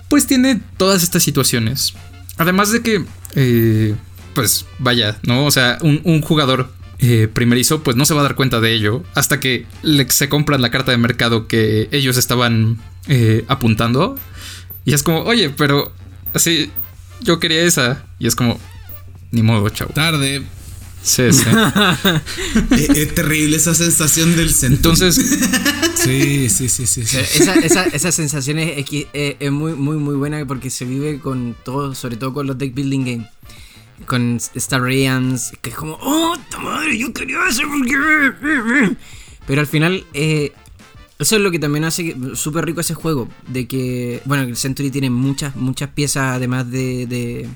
[0.10, 1.94] pues tiene todas estas situaciones.
[2.38, 3.06] Además de que,
[3.36, 3.96] eh,
[4.34, 5.46] pues vaya, ¿no?
[5.46, 9.04] O sea, un, jugador eh, primerizo, pues no se va a dar cuenta de ello
[9.16, 9.66] hasta que
[10.10, 14.18] se compran la carta de mercado que ellos estaban eh, apuntando.
[14.86, 15.92] Y es como, oye, pero
[16.34, 16.72] así,
[17.22, 18.04] yo quería esa.
[18.18, 18.60] Y es como,
[19.32, 19.94] ni modo, chavo.
[19.94, 20.44] Tarde.
[21.10, 21.46] Sí, sí.
[22.72, 24.92] Es, es terrible esa sensación del centro.
[24.92, 25.18] Entonces,
[26.04, 27.06] Sí, sí, sí, sí.
[27.06, 27.18] sí.
[27.18, 30.86] Esa, esa, esa sensación es, es que, eh, es muy, muy, muy buena porque se
[30.86, 33.28] vive con todo, sobre todo con los deck building games.
[34.06, 36.98] Con Star Realms, que es como, oh, ¡ta madre!
[36.98, 37.40] Yo quería
[37.70, 38.96] porque.
[39.46, 40.54] Pero al final, eh,
[41.18, 43.28] eso es lo que también hace súper rico ese juego.
[43.48, 47.50] De que, bueno, el Century tiene muchas, muchas piezas además de, de,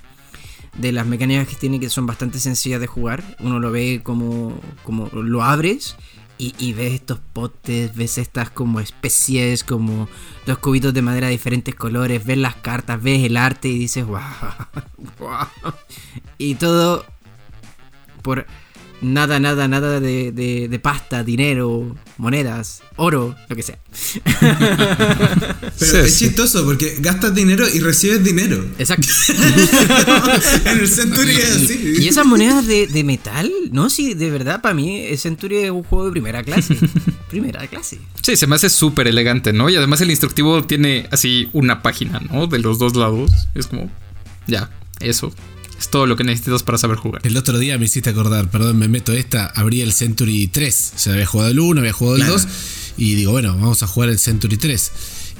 [0.75, 3.23] de las mecánicas que tiene que son bastante sencillas de jugar.
[3.39, 5.95] Uno lo ve como, como lo abres
[6.37, 10.09] y, ves estos potes, ves estas como especies, como
[10.45, 14.05] los cubitos de madera de diferentes colores, ves las cartas, ves el arte y dices,
[14.05, 14.19] wow,
[15.19, 15.47] wow.
[16.37, 17.05] Y todo
[18.21, 18.45] por
[19.03, 23.77] nada, nada, nada de, de- de pasta, dinero, monedas, oro, lo que sea.
[24.39, 26.25] Pero Sí, es sí.
[26.27, 28.65] chistoso porque gastas dinero y recibes dinero.
[28.77, 29.07] Exacto.
[30.65, 31.95] en el Century es así.
[31.99, 35.83] Y esas monedas de, de metal, no, sí, de verdad, para mí, Century es un
[35.83, 36.77] juego de primera clase.
[37.29, 37.99] primera clase.
[38.21, 39.69] sí, se me hace súper elegante, ¿no?
[39.69, 42.47] Y además el instructivo tiene así una página, ¿no?
[42.47, 43.31] De los dos lados.
[43.55, 43.89] Es como,
[44.47, 45.33] ya, eso.
[45.83, 47.21] Es todo lo que necesitas para saber jugar.
[47.25, 50.93] El otro día me hiciste acordar, perdón, me meto esta, abrí el Century 3.
[50.95, 52.39] O sea, había jugado el 1, había jugado el Claro.
[52.39, 52.47] 2.
[52.97, 54.91] Y digo, bueno, vamos a jugar el Century 3.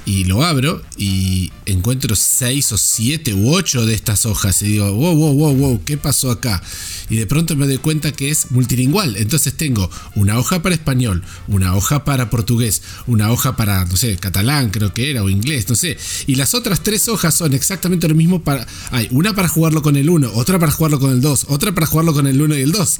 [0.06, 4.60] Y lo abro y encuentro 6 o 7 u 8 de estas hojas.
[4.60, 6.62] Y digo, wow, wow, wow, wow, ¿qué pasó acá?
[7.08, 9.16] Y de pronto me doy cuenta que es multilingüal.
[9.16, 14.16] Entonces tengo una hoja para español, una hoja para portugués, una hoja para, no sé,
[14.16, 15.96] catalán creo que era, o inglés, no sé.
[16.26, 18.66] Y las otras tres hojas son exactamente lo mismo para...
[18.90, 21.86] Hay una para jugarlo con el 1, otra para jugarlo con el 2, otra para
[21.86, 22.98] jugarlo con el 1 y el 2.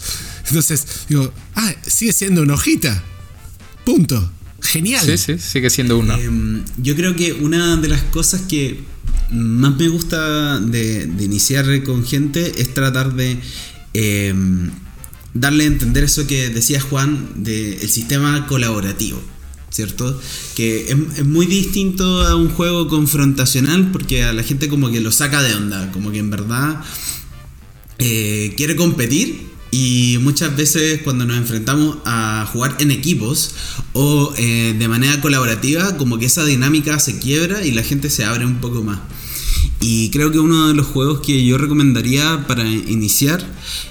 [0.49, 3.03] Entonces digo, ah, sigue siendo una hojita.
[3.85, 4.31] Punto.
[4.65, 5.05] Genial.
[5.05, 6.19] Sí, sí, sigue siendo una.
[6.19, 8.81] Em, yo creo que una de las cosas que
[9.31, 13.39] más me gusta de, de iniciar con gente es tratar de
[13.93, 14.71] em,
[15.35, 19.23] darle a entender eso que decía Juan del sistema colaborativo.
[19.71, 20.21] ¿Cierto?
[20.55, 25.01] Que es, es muy distinto a un juego confrontacional porque a la gente como que
[25.01, 26.81] lo saca de onda, como que en verdad
[27.99, 33.51] eh, quiere competir y muchas veces cuando nos enfrentamos a jugar en equipos
[33.93, 38.25] o eh, de manera colaborativa, como que esa dinámica se quiebra y la gente se
[38.25, 39.01] abre un poco más.
[39.81, 43.45] Y creo que uno de los juegos que yo recomendaría para iniciar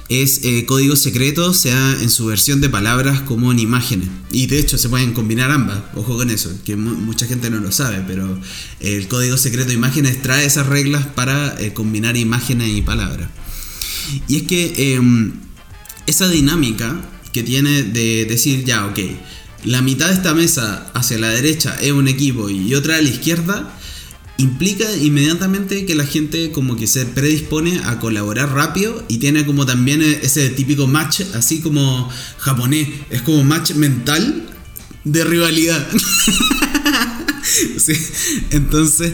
[0.10, 4.08] es eh, Código Secreto, sea en su versión de palabras como en imágenes.
[4.32, 7.60] Y de hecho se pueden combinar ambas, ojo con eso, que mu- mucha gente no
[7.60, 8.40] lo sabe, pero
[8.80, 13.30] el Código Secreto de Imágenes trae esas reglas para eh, combinar imágenes y palabras.
[14.28, 15.34] Y es que em,
[16.06, 16.96] esa dinámica
[17.32, 19.00] que tiene de decir, ya, ok,
[19.66, 23.10] la mitad de esta mesa hacia la derecha es un equipo y otra a la
[23.10, 23.78] izquierda,
[24.38, 29.66] implica inmediatamente que la gente como que se predispone a colaborar rápido y tiene como
[29.66, 34.50] también ese típico match, así como japonés, es como match mental
[35.04, 35.88] de rivalidad.
[37.78, 37.94] Sí,
[38.52, 39.14] Entonces,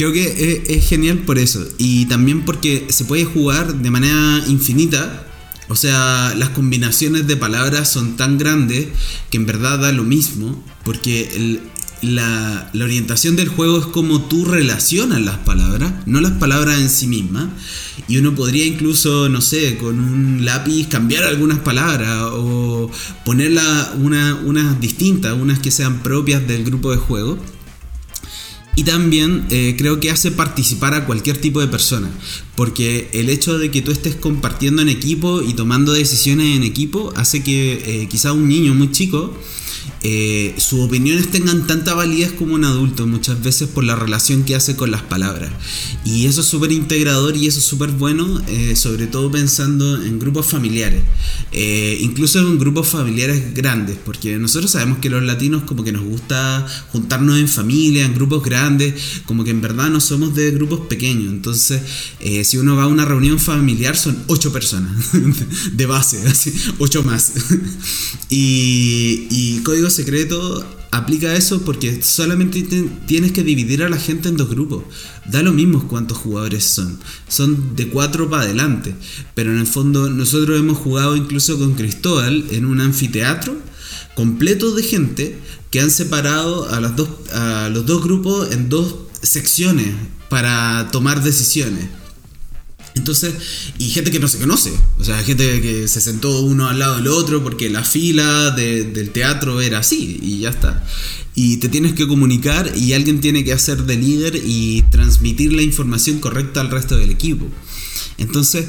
[0.00, 1.62] Creo que es, es genial por eso.
[1.76, 5.26] Y también porque se puede jugar de manera infinita.
[5.70, 8.88] O sea, las combinaciones de palabras son tan grandes
[9.30, 10.62] que en verdad da lo mismo.
[10.84, 11.60] Porque
[12.02, 17.06] la orientación del juego es como tú relacionas las palabras, no las palabras en sí
[17.06, 17.50] mismas.
[18.08, 22.90] Y uno podría incluso, no sé, con un lápiz cambiar algunas palabras o
[23.24, 27.38] ponerlas una, unas distintas, unas que sean propias del grupo de juego.
[28.80, 32.08] Y también eh, creo que hace participar a cualquier tipo de persona.
[32.56, 37.12] Porque el hecho de que tú estés compartiendo en equipo y tomando decisiones en equipo
[37.14, 39.36] hace que eh, quizá un niño muy chico
[40.02, 44.54] eh, sus opiniones tengan tanta validez como un adulto muchas veces por la relación que
[44.54, 45.52] hace con las palabras.
[46.04, 50.18] Y eso es súper integrador y eso es súper bueno, eh, sobre todo pensando en
[50.18, 51.02] grupos familiares.
[51.52, 56.04] Eh, incluso en grupos familiares grandes, porque nosotros sabemos que los latinos como que nos
[56.04, 58.94] gusta juntarnos en familia, en grupos grandes,
[59.26, 61.32] como que en verdad no somos de grupos pequeños.
[61.32, 61.82] Entonces,
[62.20, 64.92] eh, si uno va a una reunión familiar son ocho personas
[65.72, 67.32] de base, así, ocho más.
[68.30, 74.28] y, y Código Secreto aplica eso porque solamente te- tienes que dividir a la gente
[74.28, 74.84] en dos grupos.
[75.26, 76.98] Da lo mismo cuántos jugadores son.
[77.28, 78.94] Son de cuatro para adelante.
[79.34, 83.56] Pero en el fondo nosotros hemos jugado incluso con Cristóbal en un anfiteatro
[84.14, 85.38] completo de gente
[85.70, 89.94] que han separado a, las dos, a los dos grupos en dos secciones
[90.28, 91.84] para tomar decisiones.
[93.00, 93.32] Entonces,
[93.78, 96.96] y gente que no se conoce, o sea, gente que se sentó uno al lado
[96.96, 100.84] del otro porque la fila de- del teatro era así y ya está.
[101.34, 105.62] Y te tienes que comunicar y alguien tiene que hacer de líder y transmitir la
[105.62, 107.46] información correcta al resto del equipo.
[108.18, 108.66] Entonces,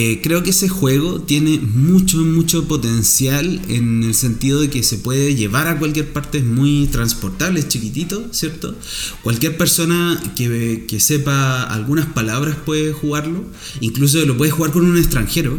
[0.00, 4.98] eh, creo que ese juego tiene mucho, mucho potencial en el sentido de que se
[4.98, 8.76] puede llevar a cualquier parte, es muy transportable, es chiquitito, ¿cierto?
[9.24, 13.44] Cualquier persona que, que sepa algunas palabras puede jugarlo,
[13.80, 15.58] incluso lo puede jugar con un extranjero.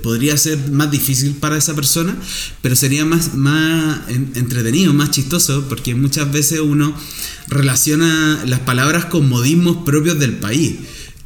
[0.00, 2.16] Podría ser más difícil para esa persona,
[2.62, 6.94] pero sería más, más en- entretenido, más chistoso, porque muchas veces uno
[7.48, 10.76] relaciona las palabras con modismos propios del país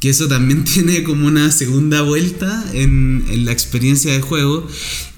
[0.01, 4.67] que eso también tiene como una segunda vuelta en, en la experiencia de juego.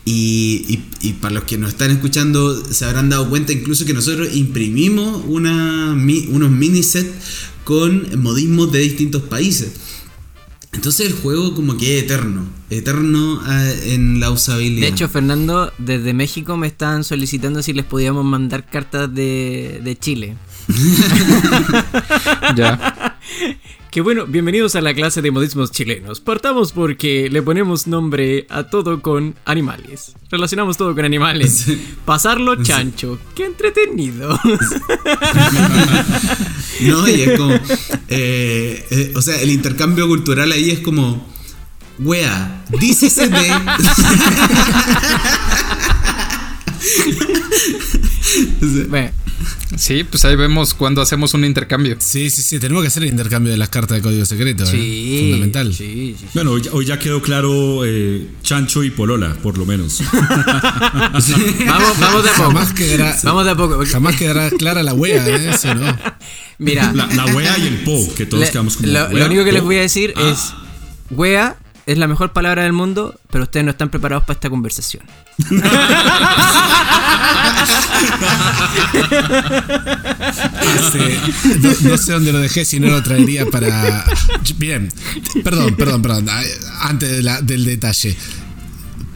[0.06, 3.94] Y, y- y para los que nos están escuchando se habrán dado cuenta incluso que
[3.94, 7.10] nosotros imprimimos una, mi- unos mini set
[7.64, 9.72] con modismos de distintos países.
[10.74, 14.82] Entonces el juego como que es eterno, eterno ah, en la usabilidad.
[14.82, 19.96] De hecho, Fernando, desde México me estaban solicitando si les podíamos mandar cartas de, de
[19.98, 20.36] Chile.
[22.58, 23.18] Ya.
[23.94, 26.20] Que bueno, bienvenidos a la clase de modismos chilenos.
[26.20, 30.16] Partamos porque le ponemos nombre a todo con animales.
[30.32, 31.68] Relacionamos todo con animales.
[32.04, 33.20] Pasarlo chancho.
[33.36, 34.40] Qué entretenido.
[36.82, 37.54] No, y es como.
[38.10, 41.32] eh, eh, o sea, el intercambio cultural ahí es como.
[42.00, 43.48] Wea, dícese de.
[48.90, 49.12] Bueno,
[49.78, 51.98] Sí, pues ahí vemos cuando hacemos un intercambio.
[52.00, 54.64] Sí, sí, sí, tenemos que hacer el intercambio de las cartas de código secreto.
[54.64, 54.68] ¿eh?
[54.68, 55.18] sí.
[55.24, 55.74] Fundamental.
[55.74, 56.26] Sí, sí, sí.
[56.34, 60.02] Bueno, hoy, ya- hoy ya quedó claro eh, Chancho y Polola, por lo menos.
[60.14, 62.44] Vamos, vamos de a poco.
[62.50, 63.84] Jamás quedará, Vamos de a poco.
[63.86, 65.50] jamás quedará clara la wea, ¿eh?
[65.54, 65.98] Eso no.
[66.60, 68.88] Mira, La, la wea y el po, que todos le- quedamos como.
[68.90, 70.30] lo, lo único que les voy a decir Ah.
[70.32, 70.54] es:
[71.10, 75.04] Wea es la mejor palabra del mundo, pero ustedes no están preparados para esta conversación.
[81.84, 84.06] No, sé dónde lo dejé, si no lo traería para.
[84.58, 84.92] Bien,
[85.44, 86.30] perdón, perdón, perdón.
[86.82, 88.18] Antes del detalle.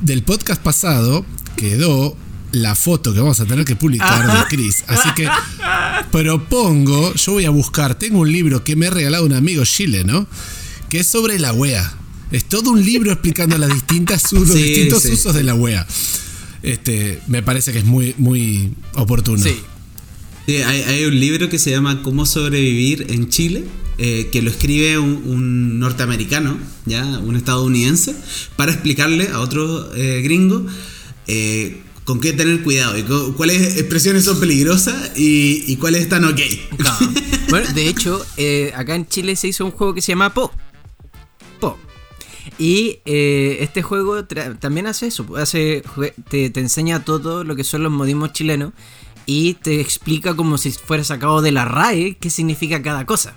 [0.02, 2.16] Del podcast pasado quedó
[2.52, 4.84] la foto que vamos a tener que publicar de Chris.
[4.88, 5.28] Así que
[6.12, 10.28] propongo, yo voy a buscar, tengo un libro que me ha regalado un amigo chileno,
[10.90, 11.94] que es sobre la wea.
[12.32, 15.12] Es todo un libro explicando las distintas los Sí, distintos sí.
[15.14, 15.88] usos de la wea.
[16.64, 19.42] Este, me parece que es muy, muy oportuno.
[19.44, 19.56] Sí.
[20.46, 23.66] Sí, hay, hay un libro que se llama Cómo sobrevivir en Chile,
[23.98, 28.16] eh, que lo escribe un, un norteamericano, ya, un estadounidense,
[28.56, 30.72] para explicarle a otros eh, gringos
[31.28, 33.04] eh, con qué tener cuidado y
[33.34, 36.40] cuáles expresiones son peligrosas y, y cuáles están ok.
[37.50, 40.34] Bueno, de hecho, eh, acá en Chile se hizo un juego que se llama.
[40.34, 40.52] Po.
[42.60, 47.64] Y eh, este juego también hace eso, hace, jue- te, te enseña todo lo que
[47.64, 48.74] son los modismos chilenos
[49.28, 53.36] y te explica como si fuera sacado de la RAE qué significa cada cosa.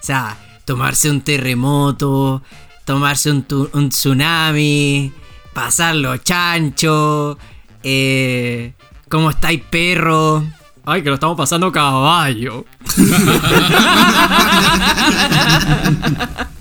[0.00, 2.42] O sea, tomarse un terremoto,
[2.86, 5.12] tomarse un, tu- un tsunami,
[5.52, 7.36] pasarlo chancho,
[7.82, 8.72] eh,
[9.10, 10.42] cómo estáis perro,
[10.88, 12.64] Ay, que lo estamos pasando caballo.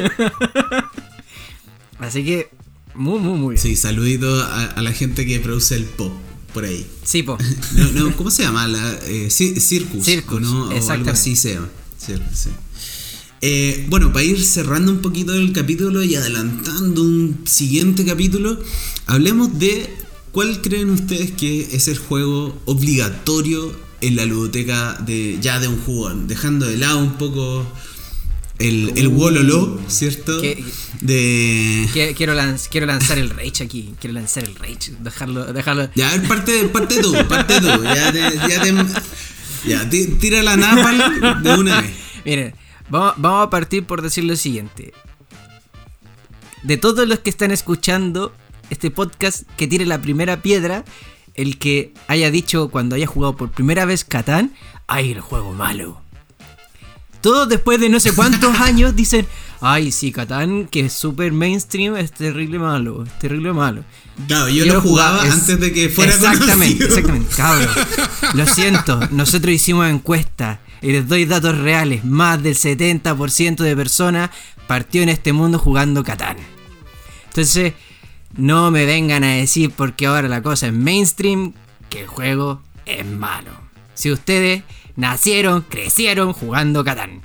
[1.98, 2.50] Así que,
[2.94, 3.62] muy, muy, muy bien.
[3.62, 6.12] Sí, saludito a, a la gente que produce el pop
[6.52, 6.86] por ahí.
[7.04, 7.38] Sí, po.
[7.74, 8.66] No, no, ¿Cómo se llama?
[8.68, 10.04] La, eh, Ci- Circus.
[10.04, 10.68] Circus, ¿o ¿no?
[10.68, 11.68] O algo así se llama.
[11.98, 12.50] Circus, sí.
[13.40, 18.58] Eh, bueno, para ir cerrando un poquito el capítulo y adelantando un siguiente capítulo,
[19.06, 19.94] hablemos de
[20.32, 23.70] cuál creen ustedes que es el juego obligatorio
[24.00, 27.66] en la ludoteca de ya de un jugón, dejando de lado un poco
[28.58, 30.40] el, el wololo, ¿cierto?
[30.40, 30.64] ¿Qué-
[31.00, 31.88] De...
[31.92, 33.94] Que- Quiero, lanz- quiero lanzar el rage aquí.
[34.00, 34.92] Quiero lanzar el rage.
[35.00, 35.88] Dejarlo, dejarlo.
[35.94, 37.66] Ya, a ver, parte, parte tú, parte tú.
[37.84, 41.90] Ya te, ya te- ya, ti- tira la napal de una vez.
[42.24, 42.54] Miren,
[42.88, 44.92] vamos, vamos a partir por decir lo siguiente.
[46.62, 48.34] De todos los que están escuchando
[48.70, 50.84] este podcast, que tire la primera piedra,
[51.34, 54.54] el que haya dicho cuando haya jugado por primera vez Catán,
[54.86, 56.00] ¡ay, el juego malo!
[57.24, 59.26] Todos después de no sé cuántos años dicen,
[59.62, 63.82] ¡ay, sí, Catán, que es súper mainstream, es terrible malo, es terrible malo!
[64.28, 66.86] Claro, yo, Yo lo jugaba es- antes de que fuera Exactamente, conocido.
[66.98, 67.34] exactamente.
[67.34, 72.04] Cabros, lo siento, nosotros hicimos encuesta y les doy datos reales.
[72.04, 74.28] Más del 70% de personas
[74.66, 76.36] partió en este mundo jugando Catán.
[77.28, 77.72] Entonces,
[78.36, 81.54] no me vengan a decir porque ahora la cosa es mainstream
[81.88, 83.50] que el juego es malo.
[83.94, 84.62] Si ustedes
[84.96, 87.22] nacieron, crecieron jugando Catán.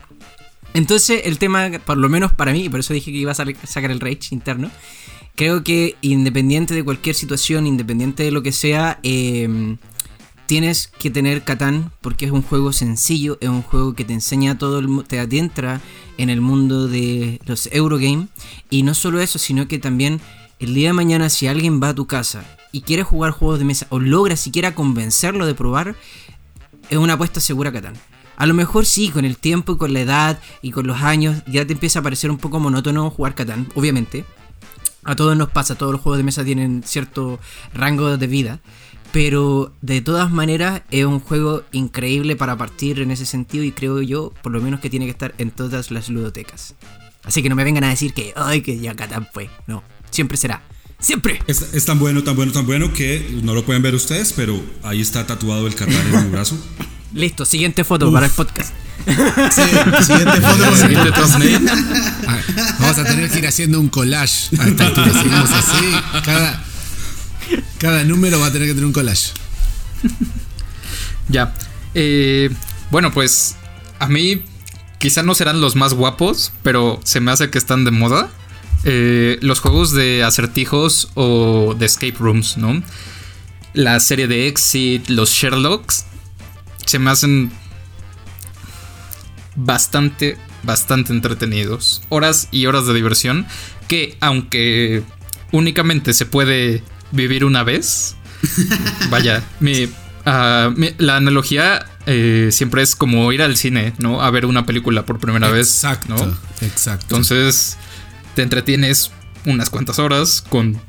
[0.74, 3.36] Entonces, el tema, por lo menos para mí, y por eso dije que iba a
[3.36, 4.70] sacar el rage interno,
[5.36, 9.78] creo que independiente de cualquier situación, independiente de lo que sea, eh,
[10.50, 14.58] tienes que tener Catán porque es un juego sencillo, es un juego que te enseña
[14.58, 15.80] todo, el, te adentra
[16.18, 18.30] en el mundo de los Eurogame.
[18.72, 20.20] Y no solo eso, sino que también
[20.58, 23.66] el día de mañana si alguien va a tu casa y quiere jugar juegos de
[23.66, 25.96] mesa o logra siquiera convencerlo de probar,
[26.90, 27.94] es una apuesta segura Catán.
[28.38, 31.44] A lo mejor sí, con el tiempo y con la edad y con los años
[31.46, 34.26] ya te empieza a parecer un poco monótono jugar Catán, obviamente.
[35.04, 37.40] A todos nos pasa, todos los juegos de mesa tienen cierto
[37.74, 38.60] rango de vida.
[39.12, 44.02] Pero de todas maneras es un juego increíble para partir en ese sentido y creo
[44.02, 46.76] yo, por lo menos que tiene que estar en todas las ludotecas.
[47.24, 49.50] Así que no me vengan a decir que, ay, que ya Catán fue.
[49.68, 50.62] No, siempre será.
[51.00, 51.42] Siempre.
[51.48, 54.62] Es, es tan bueno, tan bueno, tan bueno que no lo pueden ver ustedes, pero
[54.84, 56.58] ahí está tatuado el Qatar en mi brazo.
[57.14, 58.74] Listo, siguiente foto para el podcast.
[59.06, 59.62] Sí,
[60.04, 60.76] siguiente foto.
[60.76, 61.12] Siguiente
[62.80, 64.50] Vamos a tener que ir haciendo un collage.
[64.56, 65.92] Seguimos así.
[66.26, 66.64] Cada,
[67.80, 69.32] cada número va a tener que tener un collage.
[71.30, 71.56] Ya.
[71.96, 72.52] Eh,
[72.92, 73.56] bueno, pues
[74.00, 74.44] a mí
[75.00, 78.30] quizá no serán los más guapos, pero se me hace que están de moda.
[78.86, 82.82] Eh, los juegos de acertijos o de escape rooms, ¿no?
[83.74, 86.06] La serie de Exit, los Sherlocks,
[86.86, 87.52] se me hacen
[89.56, 92.02] bastante, bastante entretenidos.
[92.10, 93.46] Horas y horas de diversión
[93.88, 95.04] que aunque
[95.52, 98.16] únicamente se puede vivir una vez,
[99.10, 99.90] vaya, mi,
[100.26, 104.22] ah, mi- la analogía eh, siempre es como ir al cine, ¿no?
[104.22, 106.16] A ver una película por primera vez, Exacto.
[106.16, 106.38] ¿no?
[106.66, 107.06] Exacto.
[107.16, 107.78] Entonces
[108.40, 109.12] te entretienes
[109.46, 110.80] unas cuantas horas con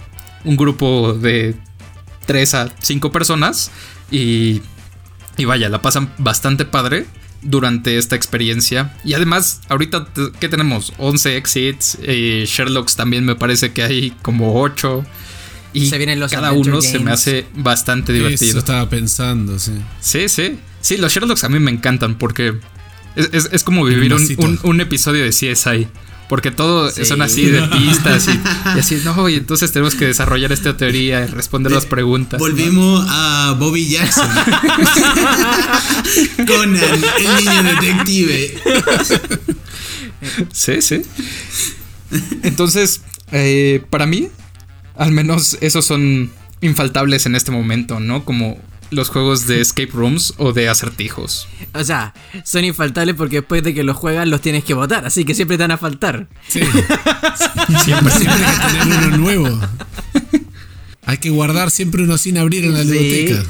[0.45, 1.57] un grupo de
[2.27, 3.73] 3 a 5 personas
[4.09, 4.63] y,
[5.37, 7.07] y vaya, la pasan bastante padre
[7.43, 8.95] durante esta experiencia.
[9.05, 10.07] Y además, ahorita,
[10.39, 10.93] ¿qué tenemos?
[10.99, 15.05] 11 exits, eh, Sherlocks también me parece que hay como 8.
[15.73, 18.59] Y Se vienen los cada Adventure uno se me hace bastante Eso divertido.
[18.61, 19.73] estaba pensando, sí.
[20.01, 20.57] Sí, sí.
[20.81, 22.55] Sí, los Sherlocks a mí me encantan porque
[23.17, 25.89] es, es- es como vivir un, un- un episodio de CSI.
[26.31, 27.05] Porque todo Sí.
[27.05, 28.31] son así de pistas y,
[28.77, 32.39] y así, no, y entonces tenemos que desarrollar esta teoría y responder las preguntas.
[32.39, 34.29] Volvimos a Bobby Jackson.
[36.47, 38.55] Conan, el niño detective.
[40.53, 41.03] Sí, sí.
[42.43, 43.03] Entonces,
[43.33, 44.29] eh, para mí,
[44.97, 48.25] al menos esos son infaltables en este momento, ¿no?
[48.25, 48.59] Como
[48.91, 51.47] los juegos de escape rooms o de acertijos.
[51.75, 52.13] O sea,
[52.45, 55.57] son infaltables porque después de que los juegas los tienes que votar, así que siempre
[55.57, 56.29] te van a faltar.
[56.49, 56.61] Sí.
[57.85, 59.61] Siempre, siempre hay que tener uno nuevo.
[61.07, 62.91] Hay que guardar siempre uno sin abrir en la Sí.
[62.91, 63.45] biblioteca.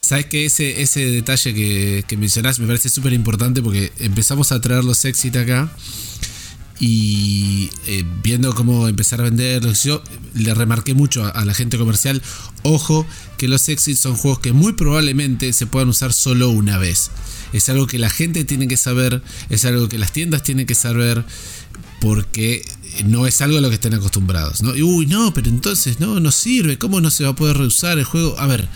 [0.00, 4.60] Sabes que ese, ese detalle que, que mencionás me parece súper importante porque empezamos a
[4.60, 5.70] traer los exit acá
[6.80, 10.02] y eh, viendo cómo empezar a venderlos, yo
[10.34, 12.22] le remarqué mucho a, la gente comercial,
[12.62, 13.06] ojo
[13.36, 17.10] que los exits son juegos que muy probablemente se puedan usar solo una vez.
[17.52, 20.74] Es algo que la gente tiene que saber, es algo que las tiendas tienen que
[20.74, 21.24] saber
[22.00, 22.64] porque
[23.06, 24.62] no es algo a lo que estén acostumbrados.
[24.62, 24.76] ¿no?
[24.76, 27.98] Y, uy, no, pero entonces no, no sirve, ¿cómo no se va a poder reusar
[27.98, 28.38] el juego?
[28.38, 28.68] A ver,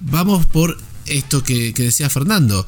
[0.00, 2.64] vamos por esto que decía Fernando.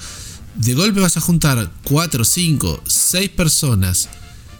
[0.56, 4.08] De golpe vas a juntar 4, 5, 6 personas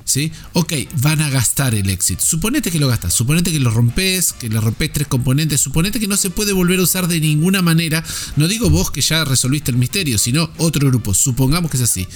[0.08, 0.32] ¿sí?
[0.54, 2.20] Ok, van a gastar el exit.
[2.20, 6.08] Suponete que lo gastas, suponete que lo rompes, que le rompes tres componentes, suponete que
[6.08, 8.02] no se puede volver a usar de ninguna manera.
[8.36, 12.08] No digo vos que ya resolviste el misterio, sino otro grupo, supongamos que es así.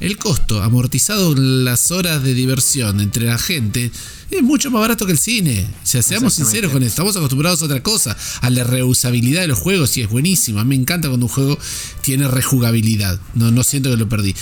[0.00, 3.90] El costo amortizado en las horas de diversión entre la gente
[4.30, 5.68] es mucho más barato que el cine.
[5.82, 6.92] O sea, seamos sinceros con esto.
[6.92, 10.60] Estamos acostumbrados a otra cosa, a la reusabilidad de los juegos y es buenísimo.
[10.60, 11.58] A mí me encanta cuando un juego
[12.02, 13.20] tiene rejugabilidad.
[13.34, 14.34] No, no siento que lo perdí.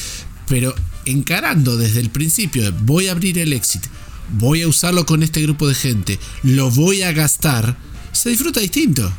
[0.49, 0.75] Pero
[1.05, 3.83] encarando desde el principio, voy a abrir el exit,
[4.33, 7.77] voy a usarlo con este grupo de gente, lo voy a gastar,
[8.13, 9.13] se disfruta distinto.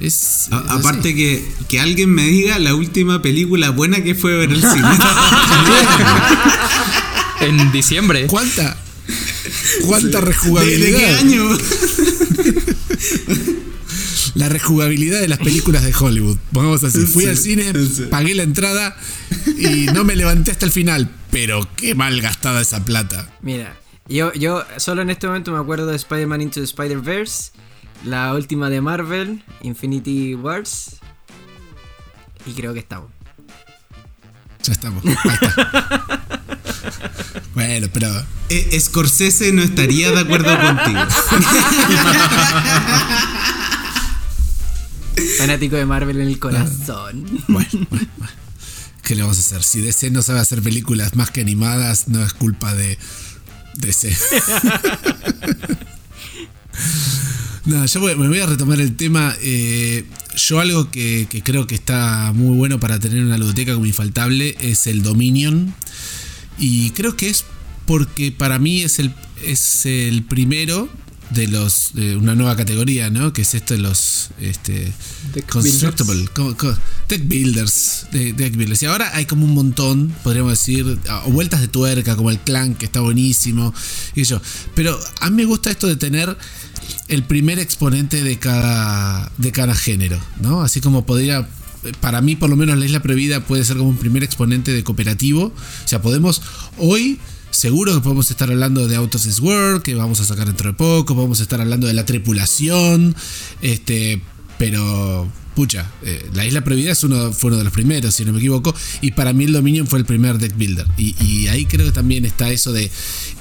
[0.00, 4.60] Es, aparte que, que, alguien me diga la última película buena que fue ver el
[4.60, 4.82] cine.
[7.40, 8.26] en diciembre.
[8.26, 8.76] ¿Cuánta?
[9.86, 10.90] ¿Cuánta rejugabilidad?
[10.90, 11.48] ¿De, qué año?
[14.34, 16.38] la rejugabilidad de las películas de Hollywood.
[16.52, 17.00] Pongamos así.
[17.06, 17.72] Fui al cine,
[18.10, 18.96] pagué la entrada
[19.58, 21.08] y no me levanté hasta el final.
[21.30, 23.30] Pero qué mal gastada esa plata.
[23.40, 23.78] Mira,
[24.08, 27.52] yo, yo solo en este momento me acuerdo de Spider-Man Into the Spider-Verse,
[28.04, 30.96] la última de Marvel, Infinity Wars.
[32.44, 33.10] Y creo que estamos.
[34.62, 35.04] Ya estamos.
[35.04, 36.20] Ahí está.
[37.54, 38.08] bueno, pero.
[38.48, 41.00] Eh, Scorsese no estaría de acuerdo contigo.
[45.38, 47.24] Fanático de Marvel en el corazón.
[47.48, 48.08] Bueno, bueno.
[49.02, 49.62] ¿Qué le vamos a hacer?
[49.62, 52.98] Si DC no sabe hacer películas más que animadas, no es culpa de
[53.76, 54.16] DC.
[57.66, 59.34] no, yo me voy a retomar el tema.
[59.42, 60.04] Eh,
[60.36, 64.56] yo algo que, que, creo que está muy bueno para tener una ludoteca como infaltable
[64.60, 65.74] es el Dominion.
[66.58, 67.44] Y creo que es
[67.86, 69.12] porque para mí es el,
[69.44, 70.88] es el primero
[71.34, 73.32] de los de una nueva categoría, ¿no?
[73.32, 74.92] Que es esto de los este
[75.34, 76.78] Deck constructible builders.
[77.08, 78.82] deck builders, de, deck builders.
[78.82, 82.74] Y ahora hay como un montón, podríamos decir, o vueltas de tuerca como el clan
[82.74, 83.74] que está buenísimo
[84.14, 84.40] y yo.
[84.74, 86.36] Pero a mí me gusta esto de tener
[87.08, 90.62] el primer exponente de cada de cada género, ¿no?
[90.62, 91.48] Así como podría
[92.00, 94.84] para mí por lo menos la isla prohibida puede ser como un primer exponente de
[94.84, 95.46] cooperativo.
[95.46, 96.42] O sea, podemos
[96.78, 97.18] hoy
[97.52, 100.74] Seguro que podemos estar hablando de Autos is World, que vamos a sacar dentro de
[100.74, 103.14] poco, podemos estar hablando de la tripulación,
[103.60, 104.22] este,
[104.56, 108.32] pero pucha, eh, la isla prohibida es uno, fue uno de los primeros, si no
[108.32, 110.86] me equivoco, y para mí el Dominion fue el primer deck builder.
[110.96, 112.90] Y, ahí creo que también está eso de,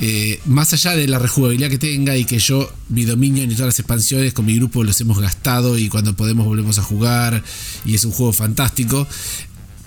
[0.01, 3.68] eh, más allá de la rejugabilidad que tenga y que yo, mi Dominion y todas
[3.68, 7.43] las expansiones con mi grupo los hemos gastado y cuando podemos volvemos a jugar
[7.86, 9.07] y es un juego fantástico,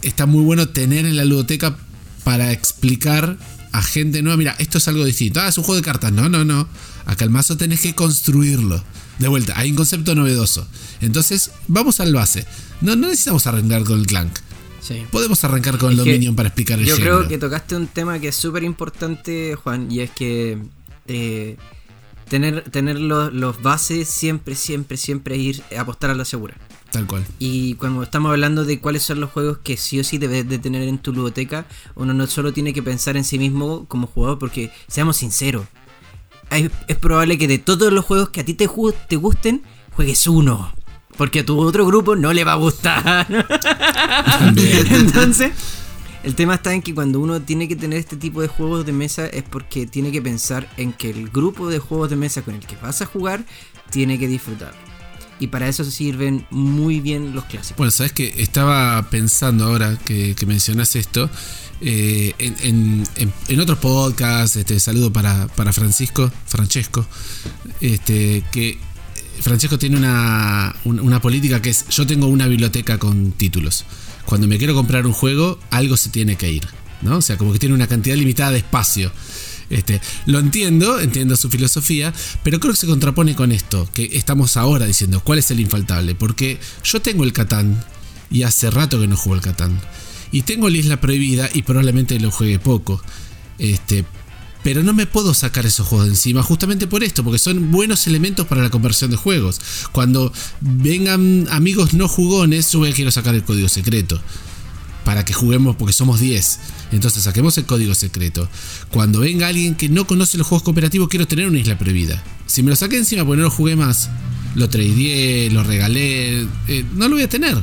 [0.01, 1.77] está muy bueno tener en la ludoteca
[2.25, 3.37] para explicar
[3.75, 5.41] a gente nueva, mira, esto es algo distinto.
[5.41, 6.13] Ah, es un juego de cartas.
[6.13, 6.69] No, no, no.
[7.07, 8.81] Acá el mazo tenés que construirlo.
[9.19, 10.65] De vuelta, hay un concepto novedoso.
[11.01, 12.47] Entonces, vamos al base.
[12.81, 14.33] No, no necesitamos arrancar con el clank.
[14.81, 15.03] Sí.
[15.11, 17.17] Podemos arrancar con el Dominion para explicar el Yo género.
[17.17, 20.59] creo que tocaste un tema que es súper importante, Juan, y es que
[21.09, 21.57] eh,
[22.29, 26.55] tener, tener los, los, bases siempre, siempre, siempre ir apostar a la segura.
[26.95, 27.27] Tal cual.
[27.41, 30.61] Y cuando estamos hablando de cuáles son los juegos que sí o sí debes de
[30.61, 31.67] tener en tu ludoteca,
[31.97, 35.67] uno no solo tiene que pensar en sí mismo como jugador, porque seamos sinceros,
[36.51, 38.71] es, es probable que de todos los juegos que a ti te,
[39.09, 39.63] te gusten,
[39.97, 40.73] juegues uno.
[41.17, 43.27] Porque a tu otro grupo no le va a gustar.
[44.91, 45.51] Entonces,
[46.23, 48.93] el tema está en que cuando uno tiene que tener este tipo de juegos de
[48.93, 52.55] mesa es porque tiene que pensar en que el grupo de juegos de mesa con
[52.55, 53.45] el que vas a jugar
[53.91, 54.94] tiene que disfrutar.
[55.41, 57.77] Y para eso sirven muy bien los clásicos.
[57.77, 61.29] Bueno, sabes que estaba pensando ahora que, mencionas esto.
[61.81, 67.05] Eh, en, en, en, en, otros podcasts, este, saludo para, para Francisco, Francesco,
[67.81, 68.79] este, que
[69.41, 73.85] Francesco tiene una, una política que es, yo tengo una biblioteca con títulos.
[74.25, 76.67] Cuando me quiero comprar un juego, algo se tiene que ir.
[77.03, 77.19] ¿no?
[77.19, 79.13] O sea, como que tiene una cantidad limitada de espacio.
[79.71, 82.13] Este, lo entiendo, entiendo su filosofía,
[82.43, 86.15] pero creo que se contrapone con esto, que estamos ahora diciendo, ¿cuál es el infaltable?
[86.15, 87.85] Porque yo tengo el Catán
[88.31, 89.81] y hace rato que no juego el Catán.
[90.33, 93.01] Y tengo la Isla Prohibida y probablemente lo juegue poco.
[93.59, 94.05] Este,
[94.65, 98.07] pero no me puedo sacar esos juegos de encima justamente por esto, porque son buenos
[98.07, 99.61] elementos para la conversión de juegos.
[99.93, 104.21] Cuando vengan amigos no jugones, yo voy a quiero sacar el código secreto
[105.05, 106.59] para que juguemos porque somos 10.
[106.93, 108.49] Entonces saquemos el código secreto.
[108.91, 112.23] Cuando venga alguien que no conoce los juegos cooperativos, quiero tener una isla prohibida.
[112.47, 114.11] Si me lo saqué encima porque no lo jugué más,
[114.55, 117.63] lo tradeé, lo regalé, eh, no lo voy a tener.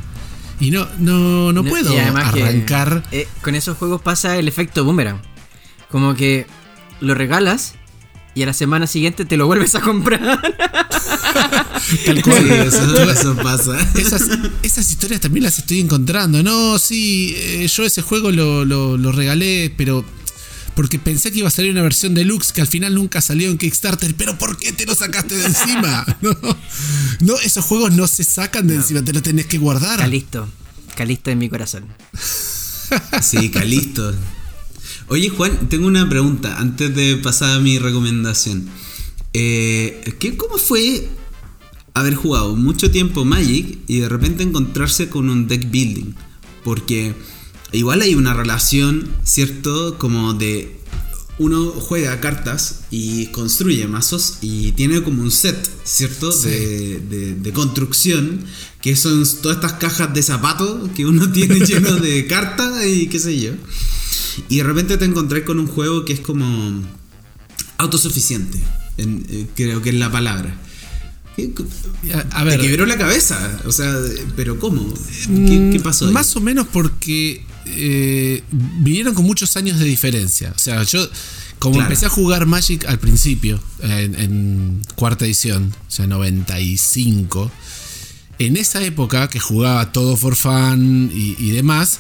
[0.60, 3.04] Y no, no, no puedo arrancar.
[3.10, 5.20] Que, eh, con esos juegos pasa el efecto boomerang.
[5.90, 6.46] Como que
[7.00, 7.74] lo regalas
[8.36, 10.22] y a la semana siguiente te lo vuelves a comprar.
[12.06, 12.44] Tal cual.
[12.44, 13.78] Sí, eso, eso pasa.
[13.96, 14.24] Esas,
[14.64, 16.42] esas historias también las estoy encontrando.
[16.44, 20.06] No, sí, eh, yo ese juego lo, lo- lo regalé, pero
[20.76, 23.58] porque pensé que iba a salir una versión deluxe que al final nunca salió en
[23.58, 24.16] Kickstarter.
[24.16, 26.06] Pero ¿por qué te lo sacaste de encima?
[26.22, 26.36] No,
[27.20, 30.00] no esos juegos no se sacan de encima, te lo tenés que guardar.
[30.00, 30.48] Calisto.
[30.96, 31.86] Calisto en mi corazón.
[33.22, 34.14] Sí, Calisto.
[35.12, 38.70] Oye, Juan, tengo una pregunta antes de pasar a mi recomendación.
[39.34, 41.10] Eh, ¿qué, ¿Cómo fue
[41.94, 46.14] haber jugado mucho tiempo Magic y de repente encontrarse con un deck building?
[46.64, 47.14] Porque
[47.74, 49.98] igual hay una relación, ¿cierto?
[49.98, 50.80] Como de
[51.40, 56.32] uno juega cartas y construye mazos y tiene como un set, ¿cierto?
[56.32, 56.48] Sí.
[56.48, 58.46] De, de- de construcción,
[58.82, 63.20] que son todas estas cajas de zapatos que uno tiene lleno de cartas y qué
[63.20, 63.52] sé yo.
[64.50, 66.82] Y de repente te encontrás con un juego que es como
[67.78, 68.60] autosuficiente,
[68.98, 70.56] en- eh, creo que es la palabra.
[71.36, 71.52] ¿Qué-
[72.14, 73.96] A, a te ver, quebró la cabeza, o sea,
[74.36, 74.94] pero ¿cómo?
[75.28, 76.06] ¿Qué, qué pasó?
[76.06, 76.12] ahí?
[76.12, 78.44] Mm, Más o menos porque eh,
[78.80, 80.52] vinieron con muchos años de diferencia.
[80.56, 81.08] O sea, yo,
[81.60, 81.90] como Claro.
[81.90, 87.52] empecé a jugar Magic al principio, en, en cuarta edición, o sea, 95,
[88.40, 92.00] en esa época que jugaba todo for fun y, y demás,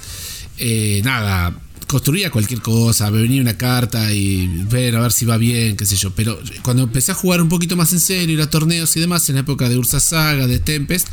[0.57, 1.55] eh, nada.
[1.91, 5.85] Construía cualquier cosa, me venía una carta y ver a ver si va bien, qué
[5.85, 6.11] sé yo.
[6.15, 9.27] Pero cuando empecé a jugar un poquito más en serio, ir a torneos y demás,
[9.27, 11.05] en la época de Ursa Saga, de Tempest,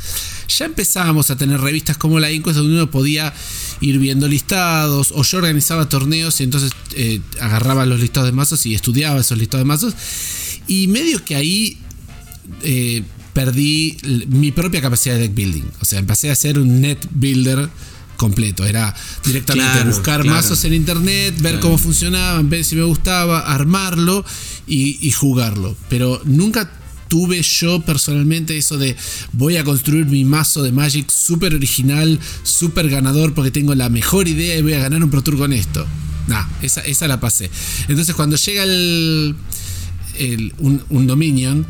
[0.47, 3.33] ya empezábamos a tener revistas como la Inquest donde uno podía
[3.81, 8.65] ir viendo listados, o yo organizaba torneos y entonces eh, agarraba los listados de mazos
[8.65, 9.93] y estudiaba esos listados de mazos.
[10.65, 11.77] Y medio que ahí
[12.63, 13.03] eh,
[13.33, 13.97] perdí
[14.29, 15.65] mi propia capacidad de deck building.
[15.81, 17.69] O sea, empecé a ser un net builder
[18.19, 18.65] completo.
[18.65, 18.93] Era
[19.25, 20.35] directamente Claro, buscar claro.
[20.35, 24.23] mazos en internet, ver cómo funcionaban, ver si me gustaba, armarlo
[24.67, 25.75] y, y jugarlo.
[25.89, 26.69] Pero nunca
[27.07, 28.95] tuve yo personalmente eso de
[29.31, 34.27] voy a construir mi mazo de Magic súper original, súper ganador porque tengo la mejor
[34.27, 35.87] idea y voy a ganar un Pro Tour con esto.
[36.27, 37.49] Nah, esa, esa la pasé.
[37.87, 39.35] Entonces cuando llega el,
[40.19, 41.65] el- un, un Dominion,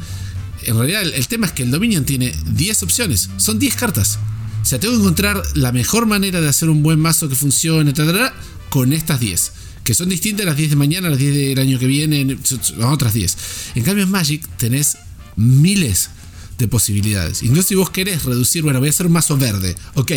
[0.66, 4.20] en realidad el, el tema es que el Dominion tiene 10 opciones, son 10 cartas.
[4.62, 7.92] O sea, tengo que encontrar la mejor manera de hacer un buen mazo que funcione,
[7.92, 8.34] etcétera,
[8.70, 9.52] con estas 10.
[9.84, 13.14] Que son distintas las 10 de mañana, las 10 del año que viene, las otras
[13.14, 13.38] 10.
[13.76, 14.98] En cambio en Magic tenés
[15.36, 16.10] miles
[16.58, 17.42] de posibilidades.
[17.42, 19.76] Incluso si vos querés reducir, bueno, voy a hacer un mazo verde.
[19.96, 20.12] Ok,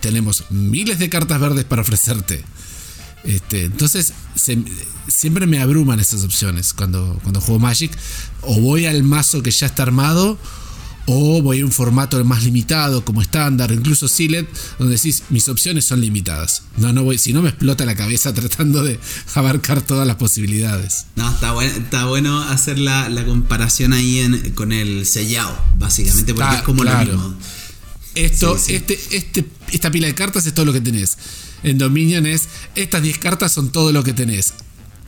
[0.00, 2.44] tenemos miles de cartas verdes para ofrecerte.
[3.22, 4.12] Este, entonces,
[5.08, 7.92] siempre me abruman esas opciones cuando, cuando juego Magic.
[8.42, 10.38] O voy al mazo que ya está armado,
[11.06, 14.46] o voy a un formato más limitado, como estándar, incluso Sealed,
[14.78, 16.62] donde decís, mis opciones son limitadas.
[16.78, 18.98] No, no voy, si no me explota la cabeza tratando de
[19.34, 21.06] abarcar todas las posibilidades.
[21.16, 26.32] No, está bueno, está bueno hacer la, la comparación ahí en- con el sellado, básicamente,
[26.34, 27.12] porque es como claro.
[27.12, 27.34] lo mismo.
[28.14, 28.74] Esto, Sí, sí.
[28.76, 31.18] Este, este, esta pila de cartas es todo lo que tenés.
[31.64, 34.54] En Dominion es, estas 10 cartas son todo lo que tenés.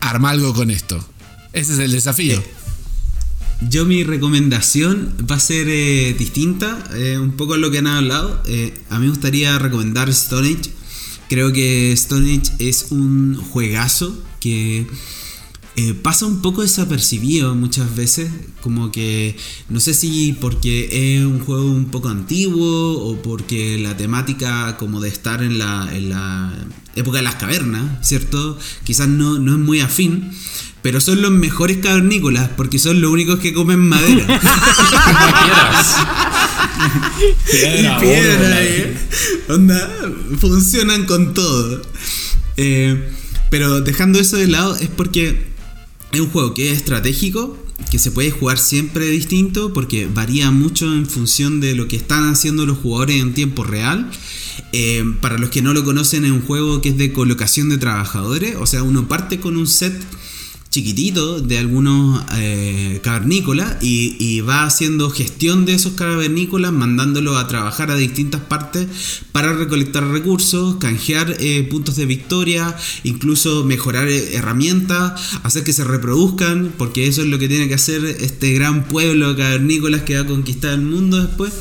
[0.01, 1.07] Arma algo con esto.
[1.53, 2.35] Ese es el desafío.
[2.39, 2.51] Eh,
[3.63, 7.87] Yo mi recomendación va a ser eh, distinta, eh, un poco a lo que han
[7.87, 8.43] hablado.
[8.47, 10.71] Eh, a mí me gustaría recomendar Stone Age.
[11.29, 14.87] Creo que Stone Age es un juegazo que
[16.03, 18.31] pasa un poco desapercibido muchas veces.
[18.61, 19.37] Como que
[19.71, 25.01] no sé si porque es un juego un poco antiguo o porque la temática como
[25.01, 26.53] de estar en la, en la
[26.95, 28.59] época de las cavernas, ¿cierto?
[28.85, 30.31] Quizás no, no es muy afín.
[30.87, 34.25] Pero son los mejores cavernícolas porque son los únicos que comen madera.
[37.51, 38.97] Piedra, y piedra, oro, eh.
[39.49, 41.83] Onda, funcionan con todo.
[42.57, 43.11] Eh,
[43.51, 45.49] pero dejando eso de lado, es porque
[46.13, 47.59] es un juego que es estratégico,
[47.91, 52.29] que se puede jugar siempre distinto, porque varía mucho en función de lo que están
[52.29, 54.09] haciendo los jugadores en tiempo real.
[54.73, 57.79] Eh, para los que no lo conocen, es un juego que es de colocación de
[57.79, 60.01] trabajadores, o sea, uno parte con un set
[60.77, 67.91] chiquitito de algunos eh, cavernícolas y, va haciendo gestión de esos cavernícolas, mandándolos a trabajar
[67.91, 68.87] a distintas partes
[69.33, 75.85] para recolectar recursos, canjear eh, puntos de victoria, incluso mejorar eh, herramientas, hacer que se
[75.85, 80.17] reproduzcan, porque eso es lo que tiene que hacer este gran pueblo de cavernícolas que
[80.17, 81.55] va a conquistar el mundo después.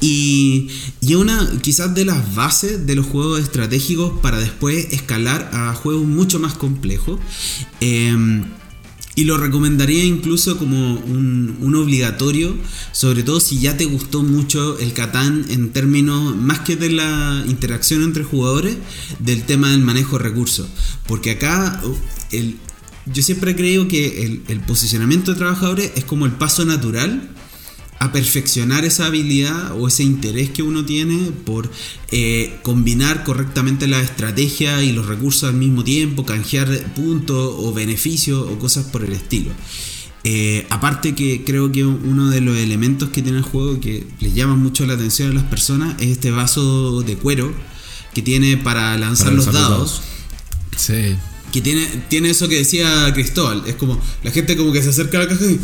[0.00, 0.68] Y,
[1.00, 6.04] y una quizás de las bases de los juegos estratégicos para después escalar a juegos
[6.04, 7.18] mucho más complejos.
[7.80, 8.43] Em,
[9.14, 12.56] y lo recomendaría incluso como un, obligatorio,
[12.92, 17.44] sobre todo si ya te gustó mucho el Catán en términos, más que de la
[17.46, 18.76] interacción entre jugadores,
[19.18, 20.68] del tema del manejo de recursos.
[21.06, 21.82] Porque acá
[22.30, 22.56] el,
[23.06, 27.30] yo siempre creo que el posicionamiento de trabajadores es como el paso natural
[28.04, 31.70] a perfeccionar esa habilidad o ese interés que uno tiene por
[32.10, 38.46] eh, combinar correctamente la estrategia y los recursos al mismo tiempo, canjear puntos o beneficios
[38.48, 39.50] o cosas por el estilo.
[40.26, 44.32] Eh, aparte que creo que uno de los elementos que tiene el juego que le
[44.32, 47.52] llama mucho la atención a las personas es este vaso de cuero
[48.14, 50.00] que tiene para lanzar, Para los, lanzar los dados.
[50.00, 50.02] dados.
[50.76, 51.16] Sí.
[51.54, 53.62] Que tiene, tiene eso que decía Cristóbal.
[53.64, 55.60] Es como la gente como que se acerca a la caja y.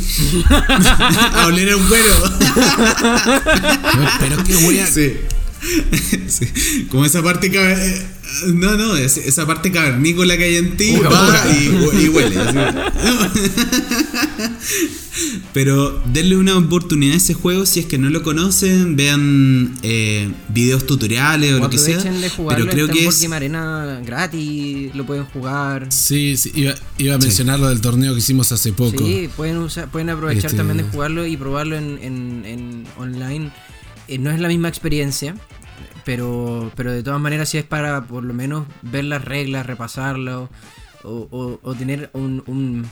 [1.34, 2.14] a oler a un cuero.
[4.20, 4.86] Pero qué wea.
[4.86, 5.14] Sí.
[6.28, 6.86] Sí.
[6.90, 8.06] Como esa parte cabe- eh,
[8.54, 11.44] No, no, es- esa parte cavernícola que hay en ti Uga, va uga.
[11.52, 12.38] y, hu- y huele.
[12.38, 12.58] así.
[15.52, 20.30] Pero denle una oportunidad a ese juego si es que no lo conocen, vean eh,
[20.48, 21.98] videos tutoriales o O lo que sea.
[21.98, 25.86] aprovechen de Pero creo que es Game Arena gratis, lo pueden jugar.
[25.90, 29.04] Sí, sí, iba, iba a mencionar lo del torneo que hicimos hace poco.
[29.04, 33.50] Sí, pueden, usar, pueden aprovechar Este- también de jugarlo y probarlo en, en- en online.
[34.08, 35.34] Eh, no es la misma experiencia,
[36.04, 40.48] pero, pero de todas maneras sí es para por lo menos ver las reglas, repasarlo
[41.04, 42.86] o, o- o tener un, un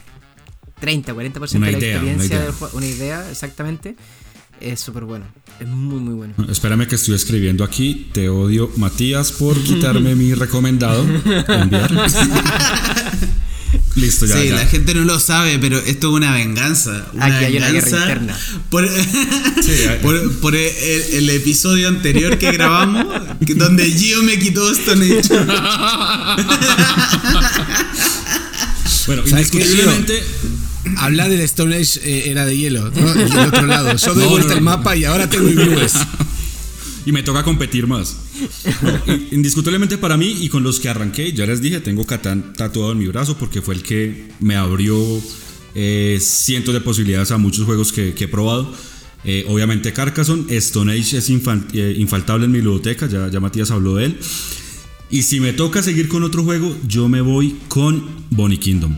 [0.81, 2.41] 30, 40% Una de la idea, una experiencia idea.
[2.47, 3.97] del juego, una idea exactamente.
[4.61, 5.25] Es súper bueno,
[5.61, 6.35] es muy muy bueno.
[6.51, 8.09] Espérame que estoy escribiendo aquí.
[8.13, 11.05] Te odio, Matías, por quitarme mi recomendado.
[11.49, 11.91] Enviar.
[13.99, 14.37] Listo, ya.
[14.41, 14.55] sí, ya.
[14.57, 17.07] la gente no lo sabe, pero esto es una venganza.
[17.13, 18.39] Una Aquí hay una guerra venganza interna.
[18.71, 20.73] Por, hay- por- por el,
[21.13, 23.07] el episodio anterior que grabamos,
[23.45, 25.35] que- donde Gio me quitó Stone Age.
[29.07, 30.23] Bueno, ¿Sabes qué, indiscutiblemente.
[30.97, 33.13] Hablar del Stone Age eh, era de hielo, ¿no?
[33.13, 33.97] El del otro lado.
[33.97, 34.71] Yo doy No, vuelta no, el no.
[34.71, 35.95] mapa y ahora tengo viewers.
[37.07, 38.17] Y me toca competir más.
[39.31, 42.99] Indiscutiblemente para mí y con los que arranqué, ya les dije, tengo Catán tatuado en
[42.99, 44.97] mi brazo porque fue el que me abrió
[45.75, 48.73] eh, cientos de posibilidades a muchos juegos que, que he probado.
[49.25, 53.97] Eh, obviamente Carcassonne, Stone Age es eh, infaltable en mi biblioteca, ya, ya Matías habló
[53.97, 54.19] de él.
[55.11, 58.97] Y si me toca seguir con otro juego, yo me voy con Bonnie Kingdom.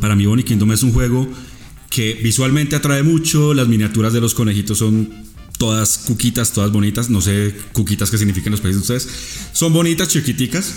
[0.00, 1.28] Para mí Bonnie Kingdom es un juego
[1.90, 5.08] que visualmente atrae mucho, las miniaturas de los conejitos son
[5.58, 9.14] todas cuquitas, todas bonitas, no sé cuquitas qué significan los países de ustedes,
[9.52, 10.74] son bonitas, chiquiticas,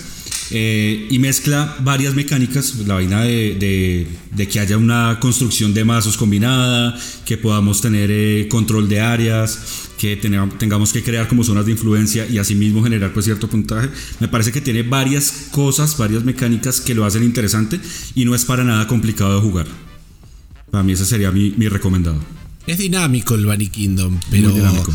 [0.50, 5.84] eh, y mezcla varias mecánicas, la vaina de, de- de que haya una construcción de
[5.84, 9.60] mazos combinada, que podamos tener eh, control de áreas,
[9.98, 13.90] que tenga- tengamos que crear como zonas de influencia y asimismo generar pues cierto puntaje.
[14.22, 17.80] Me parece que tiene varias cosas, varias mecánicas que lo hacen interesante
[18.16, 19.68] y no es para nada complicado de jugar.
[20.72, 22.22] Para mí ese sería mi, mi recomendado.
[22.68, 24.94] Es dinámico el Bunny Kingdom, pero dinámico.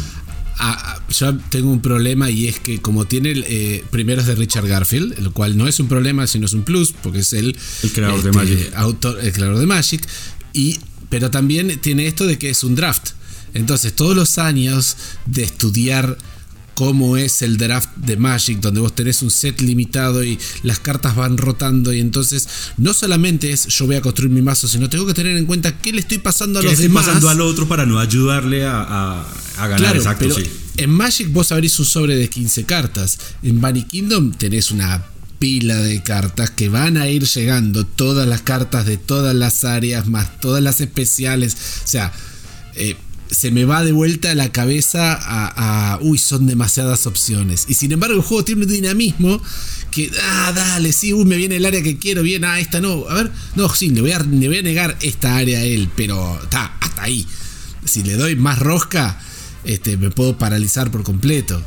[0.59, 4.27] a- a- yo tengo un problema y es que como tiene el, eh, primero es
[4.27, 7.33] de Richard Garfield, lo cual no es un problema sino es un plus porque es
[7.33, 8.73] el, El creador de Magic.
[8.77, 10.07] autor, el creador de Magic
[10.53, 10.79] y
[11.09, 13.11] pero también tiene esto de que es un draft.
[13.55, 14.97] Entonces todos los años
[15.27, 16.17] de estudiar
[16.75, 21.15] cómo es el draft de Magic, donde vos tenés un set limitado y las cartas
[21.17, 25.07] van rotando y entonces no solamente es yo voy a construir mi mazo, sino tengo
[25.07, 27.07] que tener en cuenta qué le estoy pasando a ¿Qué los estoy demás.
[27.07, 29.21] pasando al otro para no ayudarle a, a-
[29.59, 29.77] a ganar?
[29.79, 30.51] Claro, Exacto, pero sí.
[30.79, 33.19] en Magic vos abrís un sobre de 15 cartas.
[33.43, 35.05] En Bunny Kingdom tenés una
[35.39, 40.07] pila de cartas que van a ir llegando, todas las cartas de todas las áreas,
[40.07, 41.57] más todas las especiales.
[41.85, 42.13] O sea,
[42.77, 42.97] eh,
[43.33, 47.65] se me va de vuelta la cabeza a, uy, son demasiadas opciones.
[47.69, 49.43] Y sin embargo, el juego tiene un dinamismo
[49.91, 53.09] que, ah, dale, sí, uy, me viene el área que quiero, bien, ah, esta no.
[53.09, 55.89] A ver, no, sí, le voy a, le voy a negar esta área a él,
[55.97, 57.27] pero está, hasta ahí.
[57.85, 59.19] Si le doy más rosca,
[59.65, 61.63] este, me puedo paralizar por completo.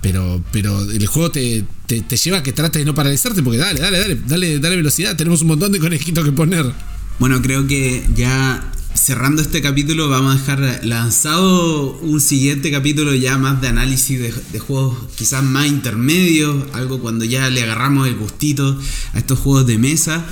[0.00, 3.58] Pero, pero el juego te, te, te lleva a que trates de no paralizarte, porque
[3.58, 6.70] dale, dale, dale, dale, dale velocidad, tenemos un montón de conejitos que poner.
[7.18, 13.36] Bueno, creo que ya cerrando este capítulo vamos a dejar lanzado un siguiente capítulo ya
[13.36, 14.20] más de análisis
[14.52, 18.78] de, juegos quizás más intermedios, algo cuando ya le agarramos el gustito
[19.12, 20.24] a estos juegos de mesa.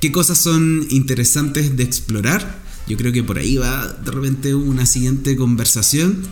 [0.00, 2.60] ¿Qué cosas son interesantes de explorar?
[2.88, 6.26] Yo creo que por ahí va de repente una siguiente conversación.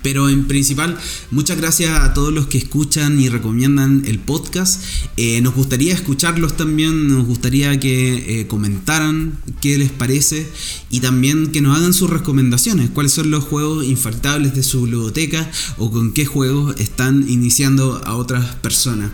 [0.00, 0.98] Pero en principal,
[1.30, 4.82] muchas gracias a todos los que escuchan y recomiendan el podcast.
[5.16, 10.48] Eh, nos gustaría escucharlos también, nos gustaría que eh, comentaran qué les parece
[10.90, 15.50] y también que nos hagan sus recomendaciones, cuáles son los juegos infaltables de su biblioteca
[15.78, 19.10] o con qué juegos están iniciando a otras personas.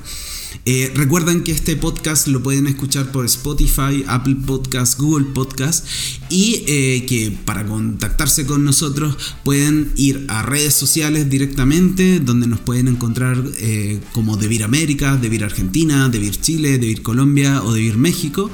[0.64, 5.86] Eh, recuerden que este podcast lo pueden escuchar por Spotify, Apple Podcast, Google Podcast
[6.28, 12.60] y eh, que para contactarse con nosotros pueden ir a redes sociales directamente donde nos
[12.60, 18.50] pueden encontrar eh, como Devir América, Devir Argentina, Devir Chile, Devir Colombia o Devir México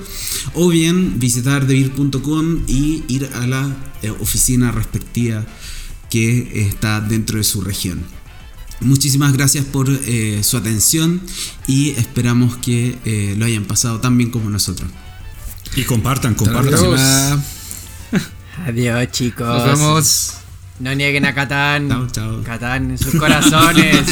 [0.54, 3.76] o bien visitar devir.com y ir a la
[4.20, 5.46] oficina respectiva
[6.10, 8.23] que está dentro de su región.
[8.84, 11.20] Muchísimas gracias por eh, su atención
[11.66, 14.90] y esperamos que eh, lo hayan pasado tan bien como nosotros.
[15.74, 16.74] Y compartan, compartan.
[16.74, 17.00] Adiós.
[18.66, 19.46] Adiós, chicos.
[19.46, 20.34] Nos vemos.
[20.80, 21.88] No nieguen a Catán.
[21.88, 22.42] Chao, chao.
[22.42, 24.04] Catán en sus corazones.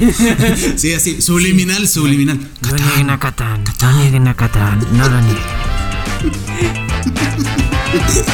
[0.76, 2.38] sí, así, subliminal, subliminal.
[2.62, 3.62] no nieguen a Catán.
[3.82, 4.80] No nieguen a Catán.
[4.92, 5.42] No lo nieguen.